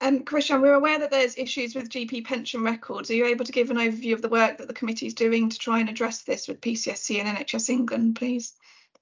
And 0.00 0.18
um, 0.18 0.24
Krishan, 0.24 0.62
we're 0.62 0.74
aware 0.74 1.00
that 1.00 1.10
there's 1.10 1.36
issues 1.36 1.74
with 1.74 1.90
GP 1.90 2.24
pension 2.24 2.62
records. 2.62 3.10
Are 3.10 3.14
you 3.14 3.26
able 3.26 3.44
to 3.44 3.52
give 3.52 3.70
an 3.70 3.78
overview 3.78 4.12
of 4.12 4.22
the 4.22 4.28
work 4.28 4.58
that 4.58 4.68
the 4.68 4.74
committee 4.74 5.08
is 5.08 5.14
doing 5.14 5.50
to 5.50 5.58
try 5.58 5.80
and 5.80 5.88
address 5.88 6.22
this 6.22 6.46
with 6.46 6.60
PCSE 6.60 7.18
and 7.18 7.36
NHS 7.36 7.68
England, 7.68 8.14
please? 8.14 8.54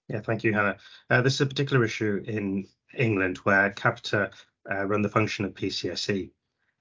Yeah, 0.08 0.20
thank 0.20 0.42
you, 0.42 0.54
Hannah. 0.54 0.78
Uh, 1.10 1.20
this 1.20 1.34
is 1.34 1.40
a 1.42 1.46
particular 1.46 1.84
issue 1.84 2.24
in 2.26 2.66
England 2.94 3.38
where 3.38 3.70
Capita 3.70 4.30
uh, 4.70 4.84
run 4.84 5.02
the 5.02 5.08
function 5.08 5.44
of 5.44 5.54
PCSE. 5.54 6.30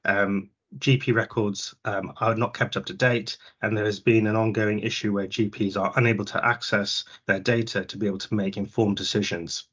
Um, 0.05 0.49
GP 0.77 1.13
records 1.13 1.73
um, 1.85 2.13
are 2.17 2.35
not 2.35 2.53
kept 2.53 2.75
up 2.75 2.85
to 2.85 2.93
date, 2.93 3.37
and 3.61 3.77
there 3.77 3.85
has 3.85 3.99
been 3.99 4.27
an 4.27 4.35
ongoing 4.35 4.79
issue 4.79 5.13
where 5.13 5.27
GPs 5.27 5.77
are 5.77 5.93
unable 5.95 6.25
to 6.25 6.45
access 6.45 7.05
their 7.27 7.39
data 7.39 7.85
to 7.85 7.97
be 7.97 8.07
able 8.07 8.17
to 8.17 8.33
make 8.33 8.57
informed 8.57 8.97
decisions. 8.97 9.67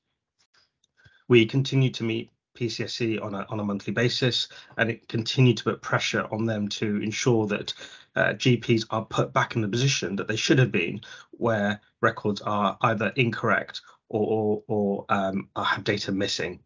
We 1.28 1.46
continue 1.46 1.90
to 1.90 2.04
meet 2.04 2.30
PCSE 2.56 3.22
on 3.22 3.34
a, 3.34 3.46
on 3.48 3.60
a 3.60 3.64
monthly 3.64 3.92
basis, 3.92 4.48
and 4.76 4.90
it 4.90 5.08
continue 5.08 5.54
to 5.54 5.64
put 5.64 5.82
pressure 5.82 6.28
on 6.30 6.44
them 6.44 6.68
to 6.68 6.96
ensure 7.02 7.46
that 7.46 7.74
uh, 8.14 8.34
GPs 8.34 8.84
are 8.90 9.04
put 9.06 9.32
back 9.32 9.56
in 9.56 9.62
the 9.62 9.68
position 9.68 10.16
that 10.16 10.28
they 10.28 10.36
should 10.36 10.58
have 10.58 10.70
been, 10.70 11.00
where 11.30 11.80
records 12.00 12.42
are 12.42 12.76
either 12.82 13.12
incorrect 13.16 13.80
or, 14.12 14.62
or, 14.68 15.04
or 15.06 15.06
um, 15.08 15.48
have 15.56 15.84
data 15.84 16.12
missing. 16.12 16.60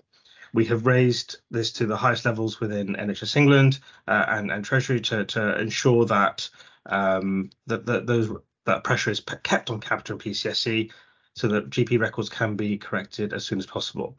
We 0.53 0.65
have 0.67 0.87
raised 0.87 1.38
this 1.50 1.73
to 1.73 1.87
the 1.87 1.97
highest 1.97 2.25
levels 2.25 2.61
within 2.61 2.97
NHS 2.97 3.37
England 3.37 3.79
uh, 4.09 4.25
and, 4.29 4.50
and 4.50 4.65
Treasury 4.65 5.00
to, 5.03 5.25
to 5.25 5.59
ensure 5.61 6.05
that 6.07 6.49
um, 6.87 7.50
that, 7.67 7.87
that 7.87 8.07
those 8.07 8.31
that 8.65 8.85
pressure 8.85 9.11
is 9.11 9.23
kept 9.43 9.71
on 9.71 9.81
Capita 9.81 10.12
and 10.12 10.21
PCSE 10.21 10.91
so 11.35 11.49
that 11.49 11.71
GP 11.71 12.00
records 12.00 12.29
can 12.29 12.57
be 12.57 12.79
corrected 12.79 13.33
as 13.33 13.45
soon 13.45 13.59
as 13.59 13.67
possible. 13.67 14.19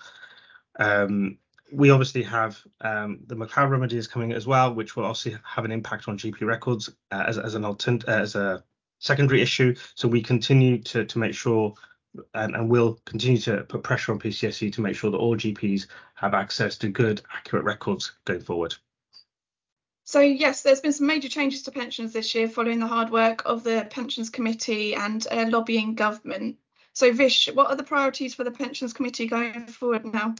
Um, 0.79 1.37
we 1.71 1.89
obviously 1.89 2.23
have 2.23 2.61
um, 2.81 3.19
the 3.27 3.35
McCloud 3.35 3.69
remedies 3.69 4.07
coming 4.07 4.31
as 4.31 4.47
well, 4.47 4.73
which 4.73 4.95
will 4.95 5.03
also 5.03 5.31
have 5.43 5.65
an 5.65 5.71
impact 5.71 6.07
on 6.07 6.17
GP 6.17 6.41
records 6.43 6.89
uh, 7.11 7.23
as, 7.27 7.37
as 7.37 7.55
an 7.55 7.65
alternate 7.65 8.05
as 8.07 8.35
a 8.35 8.63
secondary 8.99 9.41
issue. 9.41 9.75
So 9.95 10.07
we 10.07 10.21
continue 10.21 10.81
to 10.83 11.05
to 11.05 11.19
make 11.19 11.33
sure 11.33 11.73
and, 12.33 12.55
and 12.55 12.69
will 12.69 12.99
continue 13.05 13.39
to 13.39 13.63
put 13.63 13.83
pressure 13.83 14.11
on 14.11 14.19
PCSE 14.19 14.73
to 14.73 14.81
make 14.81 14.95
sure 14.95 15.11
that 15.11 15.17
all 15.17 15.35
GPs 15.35 15.87
have 16.15 16.33
access 16.33 16.77
to 16.79 16.89
good, 16.89 17.21
accurate 17.35 17.65
records 17.65 18.13
going 18.25 18.41
forward. 18.41 18.75
So 20.03 20.21
yes, 20.21 20.61
there's 20.61 20.79
been 20.79 20.93
some 20.93 21.07
major 21.07 21.27
changes 21.27 21.63
to 21.63 21.71
pensions 21.71 22.13
this 22.13 22.33
year 22.33 22.47
following 22.47 22.79
the 22.79 22.87
hard 22.87 23.09
work 23.09 23.43
of 23.45 23.63
the 23.63 23.85
Pensions 23.89 24.29
Committee 24.29 24.95
and 24.95 25.25
uh, 25.29 25.45
lobbying 25.49 25.95
government. 25.95 26.57
So 26.93 27.11
Vish, 27.11 27.49
what 27.53 27.69
are 27.69 27.75
the 27.75 27.83
priorities 27.83 28.33
for 28.33 28.45
the 28.45 28.51
Pensions 28.51 28.93
Committee 28.93 29.27
going 29.27 29.67
forward 29.67 30.05
now? 30.05 30.35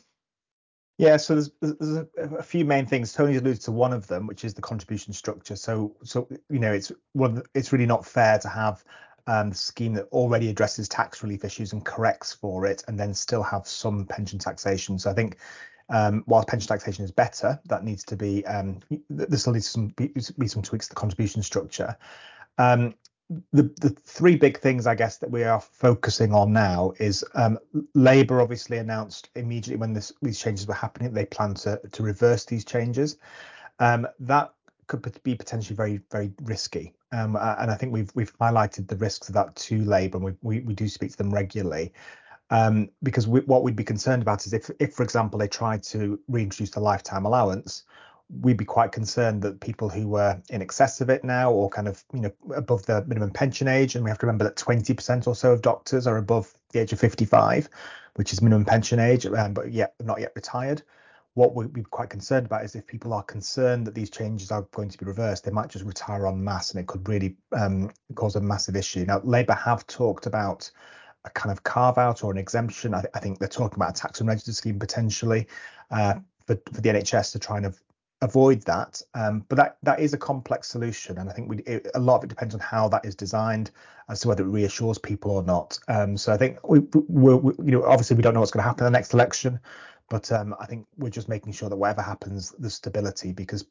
Yeah, 0.98 1.18
so 1.18 1.36
there's, 1.36 1.52
there's 1.62 1.98
a, 1.98 2.08
a, 2.38 2.44
few 2.44 2.66
main 2.66 2.88
things. 2.88 3.14
Tony 3.14 3.36
alluded 3.36 3.62
to 3.62 3.72
one 3.72 3.94
of 3.94 4.08
them, 4.08 4.26
which 4.26 4.44
is 4.44 4.56
the 4.56 4.62
contribution 4.62 5.14
structure. 5.14 5.56
So, 5.56 5.96
so 6.04 6.28
you 6.50 6.58
know, 6.58 6.74
it's 6.74 6.92
well, 7.14 7.44
it's 7.54 7.72
really 7.72 7.86
not 7.86 8.04
fair 8.06 8.40
to 8.40 8.50
have 8.50 8.84
um, 9.28 9.54
scheme 9.54 9.94
that 9.94 10.06
already 10.12 10.50
addresses 10.50 10.90
tax 10.90 11.22
relief 11.22 11.46
issues 11.46 11.74
and 11.74 11.86
corrects 11.86 12.34
for 12.34 12.66
it, 12.66 12.84
and 12.88 13.00
then 13.00 13.14
still 13.14 13.44
have 13.44 13.68
some 13.68 14.06
pension 14.06 14.40
taxation. 14.40 14.98
So 14.98 15.12
I 15.12 15.14
think 15.14 15.38
um, 15.90 16.24
while 16.26 16.44
pension 16.44 16.68
taxation 16.68 17.06
is 17.06 17.12
better, 17.12 17.60
that 17.66 17.84
needs 17.84 18.04
to 18.06 18.16
be 18.16 18.46
um, 18.46 18.80
there 19.10 19.38
still 19.38 19.54
needs 19.54 19.72
to 19.74 19.88
be, 19.96 20.14
be, 20.38 20.48
some 20.48 20.62
tweaks 20.62 20.88
to 20.88 20.90
the 20.90 21.00
contribution 21.00 21.44
structure. 21.44 21.96
Um, 22.58 22.96
the 23.52 23.64
the 23.82 23.90
three 23.90 24.38
big 24.38 24.60
things 24.60 24.88
I 24.88 24.96
guess 24.96 25.18
that 25.18 25.30
we 25.30 25.44
are 25.44 25.60
focusing 25.60 26.34
on 26.34 26.54
now 26.54 26.94
is 27.00 27.26
um, 27.36 27.60
Labour 27.94 28.42
obviously 28.42 28.78
announced 28.78 29.30
immediately 29.36 29.76
when 29.78 29.94
this, 29.94 30.14
these 30.22 30.40
changes 30.40 30.66
were 30.66 30.74
happening 30.74 31.14
they 31.14 31.26
plan 31.26 31.54
to 31.56 31.80
to 31.92 32.04
reverse 32.04 32.46
these 32.46 32.64
changes. 32.64 33.18
Um, 33.80 34.08
that 34.20 34.54
could 34.88 35.22
be 35.24 35.36
potentially 35.36 35.76
very 35.76 36.00
very 36.10 36.32
risky, 36.44 36.94
um, 37.12 37.36
and 37.36 37.72
I 37.72 37.76
think 37.76 37.94
we've 37.94 38.12
we've 38.16 38.36
highlighted 38.38 38.88
the 38.88 38.96
risks 38.98 39.30
of 39.30 39.36
that 39.36 39.56
to 39.56 39.84
Labour, 39.84 40.18
and 40.18 40.26
we 40.26 40.34
we, 40.42 40.60
we 40.62 40.74
do 40.74 40.88
speak 40.88 41.12
to 41.12 41.18
them 41.18 41.34
regularly. 41.34 41.94
Um, 42.50 42.90
because 43.04 43.28
we, 43.28 43.42
what 43.42 43.64
we'd 43.64 43.76
be 43.76 43.84
concerned 43.84 44.22
about 44.22 44.46
is 44.46 44.54
if, 44.54 44.72
if, 44.80 44.94
for 44.94 45.04
example, 45.04 45.38
they 45.38 45.50
tried 45.50 45.84
to 45.84 46.18
reintroduce 46.30 46.72
the 46.72 46.80
lifetime 46.80 47.26
allowance, 47.26 47.84
we'd 48.42 48.58
be 48.58 48.66
quite 48.66 48.92
concerned 48.92 49.42
that 49.42 49.60
people 49.60 49.90
who 49.90 50.08
were 50.08 50.42
in 50.50 50.62
excess 50.62 51.00
of 51.02 51.10
it 51.10 51.24
now 51.24 51.52
or 51.52 51.70
kind 51.70 51.88
of 51.88 52.04
you 52.14 52.20
know 52.20 52.32
above 52.56 52.86
the 52.86 53.04
minimum 53.06 53.32
pension 53.32 53.68
age 53.68 53.96
and 53.96 54.04
we 54.04 54.10
have 54.10 54.18
to 54.18 54.26
remember 54.26 54.44
that 54.44 54.56
20% 54.58 55.28
or 55.28 55.36
so 55.36 55.54
of 55.54 55.62
doctors 55.62 56.06
are 56.08 56.18
above 56.18 56.54
the 56.72 56.80
age 56.80 56.92
of 56.92 57.00
55 57.00 57.70
which 58.16 58.34
is 58.34 58.42
minimum 58.42 58.66
pension 58.66 59.00
age 59.00 59.26
um, 59.26 59.54
but 59.54 59.72
yet 59.72 59.94
not 60.04 60.20
yet 60.20 60.34
retired 60.36 60.82
what 61.38 61.54
we'd 61.54 61.72
be 61.72 61.84
quite 61.84 62.10
concerned 62.10 62.48
about 62.48 62.66
is 62.66 62.74
if 62.74 62.86
people 62.88 63.14
are 63.14 63.24
concerned 63.24 63.86
that 63.86 63.94
these 63.94 64.10
changes 64.10 64.50
are 64.52 64.64
going 64.72 64.90
to 64.90 64.98
be 64.98 65.06
reversed 65.06 65.44
they 65.46 65.52
might 65.52 65.70
just 65.70 65.86
retire 65.86 66.26
en 66.26 66.44
masse 66.44 66.72
and 66.72 66.80
it 66.80 66.88
could 66.88 67.08
really 67.08 67.36
um, 67.56 67.92
cause 68.16 68.36
a 68.36 68.42
massive 68.42 68.76
issue 68.76 69.06
now 69.06 69.22
labour 69.24 69.54
have 69.54 69.86
talked 69.86 70.26
about 70.26 70.70
a 71.26 71.30
kind 71.30 71.52
of 71.52 71.64
carve 71.64 72.00
out 72.00 72.24
or 72.24 72.32
an 72.32 72.38
exemption 72.38 72.94
i, 72.96 73.02
th- 73.02 73.12
I 73.14 73.20
think 73.20 73.38
they're 73.38 73.48
talking 73.48 73.78
about 73.78 73.98
a 73.98 74.02
tax 74.02 74.20
unregistered 74.20 74.56
scheme 74.56 74.80
potentially 74.80 75.48
uh, 75.92 76.16
for, 76.48 76.60
for 76.74 76.82
the 76.82 76.90
nhs 76.90 77.32
to 77.32 77.40
try 77.40 77.58
and 77.58 77.74
avoid 78.22 78.62
that. 78.64 79.02
Um, 79.14 79.46
but 79.48 79.58
that 79.58 79.78
that 79.84 80.00
is 80.00 80.14
a 80.14 80.18
complex 80.18 80.68
solution, 80.68 81.18
and 81.18 81.30
I 81.30 81.34
think 81.34 81.50
we 81.50 81.64
a 81.94 82.00
lot 82.00 82.18
of 82.18 82.24
it 82.24 82.28
depends 82.30 82.54
on 82.54 82.60
how 82.60 82.88
that 82.90 83.06
is 83.06 83.16
designed 83.16 83.72
as 84.10 84.22
to 84.22 84.28
whether 84.28 84.44
it 84.44 84.48
reassures 84.48 84.98
people 84.98 85.32
or 85.32 85.44
not. 85.44 85.78
Um, 85.88 86.18
so 86.18 86.34
I 86.34 86.38
think 86.38 86.68
we, 86.68 86.80
we, 86.80 87.36
we, 87.36 87.54
you 87.66 87.72
know 87.72 87.84
obviously 87.84 88.16
we 88.16 88.24
don't 88.24 88.34
know 88.34 88.40
what's 88.40 88.52
going 88.52 88.64
to 88.64 88.68
happen 88.68 88.86
in 88.86 88.92
the 88.92 88.98
next 88.98 89.14
election, 89.14 89.60
but 90.10 90.32
um, 90.32 90.56
I 90.60 90.66
think 90.66 90.88
we're 90.98 91.10
just 91.10 91.30
making 91.30 91.54
sure 91.54 91.70
that 91.70 91.76
whatever 91.76 92.02
happens, 92.02 92.56
there's 92.58 92.76
stability 92.76 93.34
because 93.34 93.66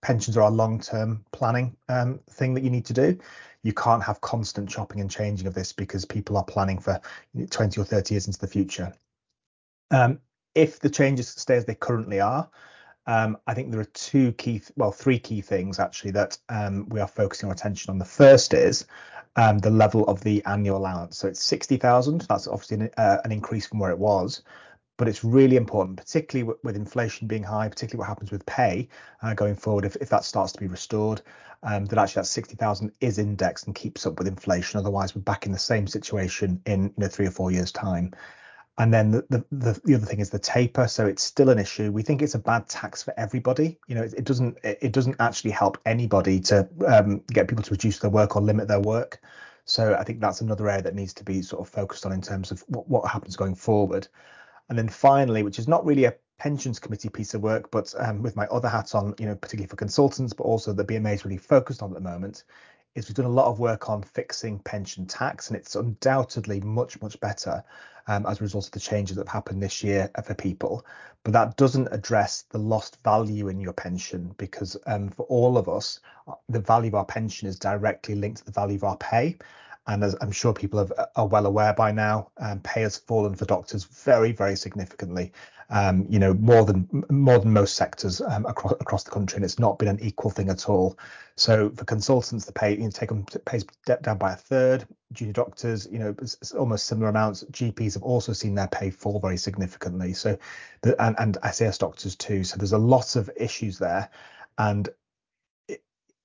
pensions 0.00 0.36
are 0.36 0.48
a 0.48 0.50
long-term 0.50 1.24
planning 1.32 1.76
um, 1.88 2.20
thing 2.30 2.54
that 2.54 2.62
you 2.62 2.70
need 2.70 2.84
to 2.86 2.92
do. 2.92 3.18
You 3.62 3.72
can't 3.72 4.02
have 4.02 4.20
constant 4.20 4.68
chopping 4.68 5.00
and 5.00 5.10
changing 5.10 5.46
of 5.46 5.54
this 5.54 5.72
because 5.72 6.04
people 6.04 6.36
are 6.36 6.44
planning 6.44 6.78
for 6.78 7.00
20 7.50 7.80
or 7.80 7.84
30 7.84 8.14
years 8.14 8.26
into 8.26 8.38
the 8.38 8.48
future. 8.48 8.92
Um, 9.90 10.18
if 10.54 10.80
the 10.80 10.90
changes 10.90 11.28
stay 11.28 11.56
as 11.56 11.64
they 11.64 11.74
currently 11.74 12.20
are, 12.20 12.48
um, 13.06 13.36
I 13.46 13.54
think 13.54 13.70
there 13.70 13.80
are 13.80 13.84
two 13.84 14.32
key, 14.32 14.62
well, 14.76 14.92
three 14.92 15.18
key 15.18 15.40
things 15.40 15.78
actually 15.78 16.12
that 16.12 16.38
um, 16.48 16.88
we 16.88 17.00
are 17.00 17.08
focusing 17.08 17.48
our 17.48 17.54
attention 17.54 17.90
on. 17.90 17.98
The 17.98 18.04
first 18.04 18.54
is 18.54 18.86
um, 19.36 19.58
the 19.58 19.70
level 19.70 20.04
of 20.06 20.20
the 20.22 20.44
annual 20.44 20.78
allowance. 20.78 21.18
So 21.18 21.28
it's 21.28 21.42
60,000. 21.42 22.22
That's 22.22 22.46
obviously 22.46 22.76
an, 22.78 22.90
uh, 22.96 23.18
an, 23.24 23.32
increase 23.32 23.66
from 23.66 23.78
where 23.78 23.90
it 23.90 23.98
was, 23.98 24.42
but 24.96 25.08
it's 25.08 25.24
really 25.24 25.56
important, 25.56 25.96
particularly 25.96 26.54
with, 26.62 26.76
inflation 26.76 27.26
being 27.26 27.42
high, 27.42 27.68
particularly 27.68 28.00
what 28.00 28.08
happens 28.08 28.30
with 28.30 28.44
pay 28.46 28.88
uh, 29.22 29.34
going 29.34 29.54
forward. 29.54 29.84
If, 29.84 29.96
if 29.96 30.08
that 30.10 30.24
starts 30.24 30.52
to 30.52 30.60
be 30.60 30.66
restored, 30.66 31.22
um, 31.62 31.86
that 31.86 31.98
actually 31.98 32.20
that 32.20 32.26
60,000 32.26 32.92
is 33.00 33.18
indexed 33.18 33.66
and 33.66 33.74
keeps 33.74 34.06
up 34.06 34.18
with 34.18 34.26
inflation. 34.26 34.78
Otherwise, 34.78 35.14
we're 35.14 35.22
back 35.22 35.46
in 35.46 35.52
the 35.52 35.58
same 35.58 35.86
situation 35.86 36.60
in 36.66 36.84
you 36.84 36.92
know 36.98 37.08
three 37.08 37.26
or 37.26 37.30
four 37.30 37.50
years' 37.50 37.72
time. 37.72 38.12
And 38.78 38.92
then 38.92 39.10
the, 39.10 39.24
the, 39.28 39.44
the, 39.52 39.80
the, 39.84 39.94
other 39.94 40.06
thing 40.06 40.20
is 40.20 40.30
the 40.30 40.38
taper. 40.38 40.88
So 40.88 41.06
it's 41.06 41.22
still 41.22 41.50
an 41.50 41.58
issue. 41.58 41.92
We 41.92 42.02
think 42.02 42.22
it's 42.22 42.34
a 42.34 42.38
bad 42.38 42.68
tax 42.68 43.02
for 43.02 43.12
everybody. 43.18 43.78
You 43.86 43.94
know, 43.94 44.02
it, 44.02 44.14
it 44.14 44.24
doesn't 44.24 44.58
it 44.62 44.92
doesn't 44.92 45.16
actually 45.20 45.50
help 45.50 45.78
anybody 45.84 46.40
to 46.40 46.68
um, 46.86 47.22
get 47.28 47.48
people 47.48 47.62
to 47.64 47.70
reduce 47.70 47.98
their 47.98 48.10
work 48.10 48.34
or 48.34 48.42
limit 48.42 48.68
their 48.68 48.80
work. 48.80 49.20
So 49.64 49.94
I 49.94 50.04
think 50.04 50.20
that's 50.20 50.40
another 50.40 50.68
area 50.68 50.82
that 50.82 50.94
needs 50.94 51.14
to 51.14 51.24
be 51.24 51.42
sort 51.42 51.60
of 51.60 51.68
focused 51.68 52.04
on 52.06 52.12
in 52.12 52.22
terms 52.22 52.50
of 52.50 52.64
what, 52.68 52.88
what 52.88 53.10
happens 53.10 53.36
going 53.36 53.54
forward. 53.54 54.08
And 54.68 54.78
then 54.78 54.88
finally, 54.88 55.42
which 55.42 55.58
is 55.58 55.68
not 55.68 55.84
really 55.84 56.04
a 56.04 56.14
pensions 56.38 56.78
committee 56.78 57.08
piece 57.08 57.34
of 57.34 57.42
work, 57.42 57.70
but 57.70 57.94
um, 57.98 58.22
with 58.22 58.34
my 58.34 58.46
other 58.46 58.68
hats 58.68 58.94
on, 58.94 59.14
you 59.18 59.26
know, 59.26 59.34
particularly 59.34 59.68
for 59.68 59.76
consultants, 59.76 60.32
but 60.32 60.44
also 60.44 60.72
the 60.72 60.84
BMA 60.84 61.14
is 61.14 61.24
really 61.24 61.36
focused 61.36 61.82
on 61.82 61.90
at 61.90 61.94
the 61.94 62.00
moment, 62.00 62.44
is 62.94 63.08
we've 63.08 63.14
done 63.14 63.26
a 63.26 63.28
lot 63.28 63.46
of 63.46 63.58
work 63.58 63.88
on 63.88 64.02
fixing 64.02 64.58
pension 64.58 65.06
tax, 65.06 65.48
and 65.48 65.56
it's 65.56 65.76
undoubtedly 65.76 66.60
much, 66.60 67.00
much 67.00 67.18
better 67.20 67.62
um, 68.06 68.26
as 68.26 68.40
a 68.40 68.42
result 68.42 68.66
of 68.66 68.72
the 68.72 68.80
changes 68.80 69.16
that 69.16 69.26
have 69.26 69.32
happened 69.32 69.62
this 69.62 69.82
year 69.82 70.10
for 70.24 70.34
people. 70.34 70.84
But 71.22 71.32
that 71.34 71.56
doesn't 71.56 71.88
address 71.92 72.42
the 72.50 72.58
lost 72.58 72.98
value 73.04 73.48
in 73.48 73.60
your 73.60 73.72
pension 73.72 74.34
because 74.36 74.76
um, 74.86 75.10
for 75.10 75.24
all 75.26 75.56
of 75.56 75.68
us, 75.68 76.00
the 76.48 76.60
value 76.60 76.88
of 76.88 76.96
our 76.96 77.04
pension 77.04 77.48
is 77.48 77.58
directly 77.58 78.14
linked 78.14 78.38
to 78.38 78.44
the 78.44 78.52
value 78.52 78.76
of 78.76 78.84
our 78.84 78.96
pay. 78.96 79.36
And 79.86 80.04
as 80.04 80.14
I'm 80.20 80.30
sure 80.30 80.52
people 80.52 80.78
have, 80.78 80.92
are 81.16 81.26
well 81.26 81.46
aware 81.46 81.74
by 81.74 81.90
now, 81.90 82.30
um, 82.38 82.60
pay 82.60 82.82
has 82.82 82.96
fallen 82.96 83.34
for 83.34 83.44
doctors 83.46 83.84
very, 83.84 84.32
very 84.32 84.56
significantly. 84.56 85.32
Um, 85.70 86.04
you 86.08 86.18
know, 86.18 86.34
more 86.34 86.64
than 86.66 86.86
more 87.08 87.38
than 87.38 87.52
most 87.52 87.76
sectors 87.76 88.20
um, 88.20 88.44
across 88.44 88.72
across 88.72 89.04
the 89.04 89.10
country, 89.10 89.36
and 89.36 89.44
it's 89.44 89.58
not 89.58 89.78
been 89.78 89.88
an 89.88 89.98
equal 90.00 90.30
thing 90.30 90.50
at 90.50 90.68
all. 90.68 90.98
So 91.36 91.70
for 91.70 91.84
consultants, 91.84 92.44
the 92.44 92.52
pay 92.52 92.76
you 92.76 92.82
know, 92.82 92.90
take 92.90 93.10
pays 93.46 93.64
down 94.02 94.18
by 94.18 94.32
a 94.32 94.36
third. 94.36 94.86
Junior 95.12 95.32
doctors, 95.32 95.88
you 95.90 95.98
know, 95.98 96.14
almost 96.58 96.86
similar 96.86 97.08
amounts. 97.08 97.44
GPs 97.44 97.94
have 97.94 98.02
also 98.02 98.34
seen 98.34 98.54
their 98.54 98.68
pay 98.68 98.90
fall 98.90 99.18
very 99.18 99.38
significantly. 99.38 100.12
So, 100.12 100.36
the, 100.82 101.00
and 101.02 101.16
and 101.18 101.38
SAS 101.52 101.78
doctors 101.78 102.16
too. 102.16 102.44
So 102.44 102.58
there's 102.58 102.72
a 102.72 102.78
lot 102.78 103.16
of 103.16 103.30
issues 103.36 103.78
there, 103.78 104.10
and 104.58 104.90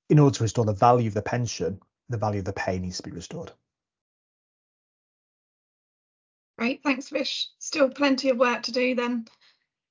in 0.10 0.20
order 0.20 0.36
to 0.36 0.44
restore 0.44 0.66
the 0.66 0.74
value 0.74 1.08
of 1.08 1.14
the 1.14 1.22
pension, 1.22 1.80
the 2.10 2.18
value 2.18 2.40
of 2.40 2.46
the 2.46 2.54
pay 2.54 2.80
needs 2.80 2.98
to 2.98 3.04
be 3.04 3.12
restored. 3.12 3.52
Great, 6.58 6.82
thanks, 6.84 7.10
Vish. 7.10 7.50
Still 7.60 7.90
plenty 7.90 8.30
of 8.30 8.38
work 8.38 8.64
to 8.64 8.72
do 8.72 8.96
then. 8.96 9.28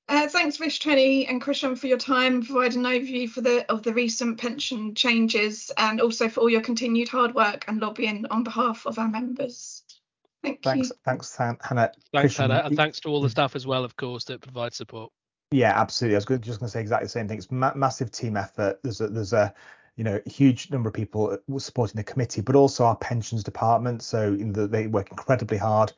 Uh, 0.09 0.29
thanks, 0.29 0.57
Vish, 0.57 0.79
Tony, 0.79 1.27
and 1.27 1.43
Krishan 1.43 1.77
for 1.77 1.89
your 1.89 1.99
time, 1.99 2.45
providing 2.45 2.85
an 2.85 2.93
overview 2.93 3.29
for 3.29 3.41
the 3.41 3.71
of 3.71 3.83
the 3.83 3.93
recent 3.93 4.39
pension 4.39 4.95
changes, 4.95 5.71
and 5.77 6.01
also 6.01 6.29
for 6.29 6.41
all 6.41 6.51
your 6.51 6.61
continued 6.61 7.09
hard 7.09 7.35
work 7.35 7.65
and 7.67 7.81
lobbying 7.81 8.25
on 8.31 8.45
behalf 8.45 8.87
of 8.87 8.99
our 8.99 9.09
members. 9.09 9.83
Thank 10.43 10.63
thanks, 10.63 10.89
you. 10.91 10.95
Thanks, 11.05 11.37
Hannah. 11.37 11.91
Thanks, 12.13 12.37
Hannah, 12.37 12.63
and 12.65 12.77
thanks 12.77 13.01
to 13.01 13.09
all 13.09 13.21
the 13.21 13.31
staff 13.31 13.57
as 13.57 13.67
well, 13.67 13.85
of 13.85 13.97
course, 13.97 14.25
that 14.25 14.41
provide 14.41 14.75
support. 14.75 15.11
Yeah, 15.51 15.73
absolutely. 15.81 16.17
I 16.17 16.19
was 16.19 16.41
just 16.41 16.61
going 16.61 16.69
to 16.69 16.73
say 16.73 16.81
exactly 16.81 17.07
the 17.07 17.11
same 17.11 17.27
thing. 17.27 17.39
It's 17.39 17.51
ma- 17.51 17.75
massive 17.75 18.11
team 18.13 18.37
effort. 18.37 18.79
There's 18.83 19.01
a, 19.01 19.09
there's 19.09 19.33
a 19.33 19.53
you 19.97 20.05
know, 20.05 20.21
a 20.25 20.31
huge 20.31 20.71
number 20.71 20.89
of 20.89 20.95
people 20.95 21.39
supporting 21.59 21.97
the 21.97 22.05
committee, 22.05 22.43
but 22.43 22.55
also 22.55 22.85
our 22.85 22.97
pensions 22.97 23.43
department. 23.43 24.03
So 24.03 24.33
know, 24.45 24.67
they 24.67 24.87
work 24.87 25.11
incredibly 25.11 25.57
hard. 25.57 25.93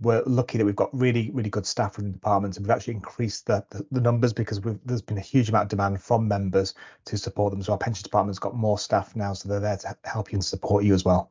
We're 0.00 0.24
lucky 0.26 0.58
that 0.58 0.64
we've 0.64 0.74
got 0.74 0.90
really, 0.92 1.30
really 1.32 1.50
good 1.50 1.64
staff 1.64 1.98
in 1.98 2.06
the 2.06 2.10
department, 2.10 2.56
and 2.56 2.66
we've 2.66 2.74
actually 2.74 2.94
increased 2.94 3.46
the, 3.46 3.64
the, 3.70 3.86
the 3.92 4.00
numbers 4.00 4.32
because 4.32 4.60
there's 4.84 5.02
been 5.02 5.18
a 5.18 5.22
huge 5.22 5.48
amount 5.48 5.64
of 5.64 5.68
demand 5.68 6.02
from 6.02 6.26
members 6.26 6.74
to 7.04 7.16
support 7.16 7.52
them. 7.52 7.62
So 7.62 7.72
our 7.72 7.78
pensions 7.78 8.02
department's 8.02 8.40
got 8.40 8.56
more 8.56 8.76
staff 8.76 9.14
now, 9.14 9.32
so 9.34 9.48
they're 9.48 9.60
there 9.60 9.76
to 9.76 9.96
help 10.02 10.32
you 10.32 10.36
and 10.36 10.44
support 10.44 10.82
you 10.82 10.94
as 10.94 11.04
well. 11.04 11.30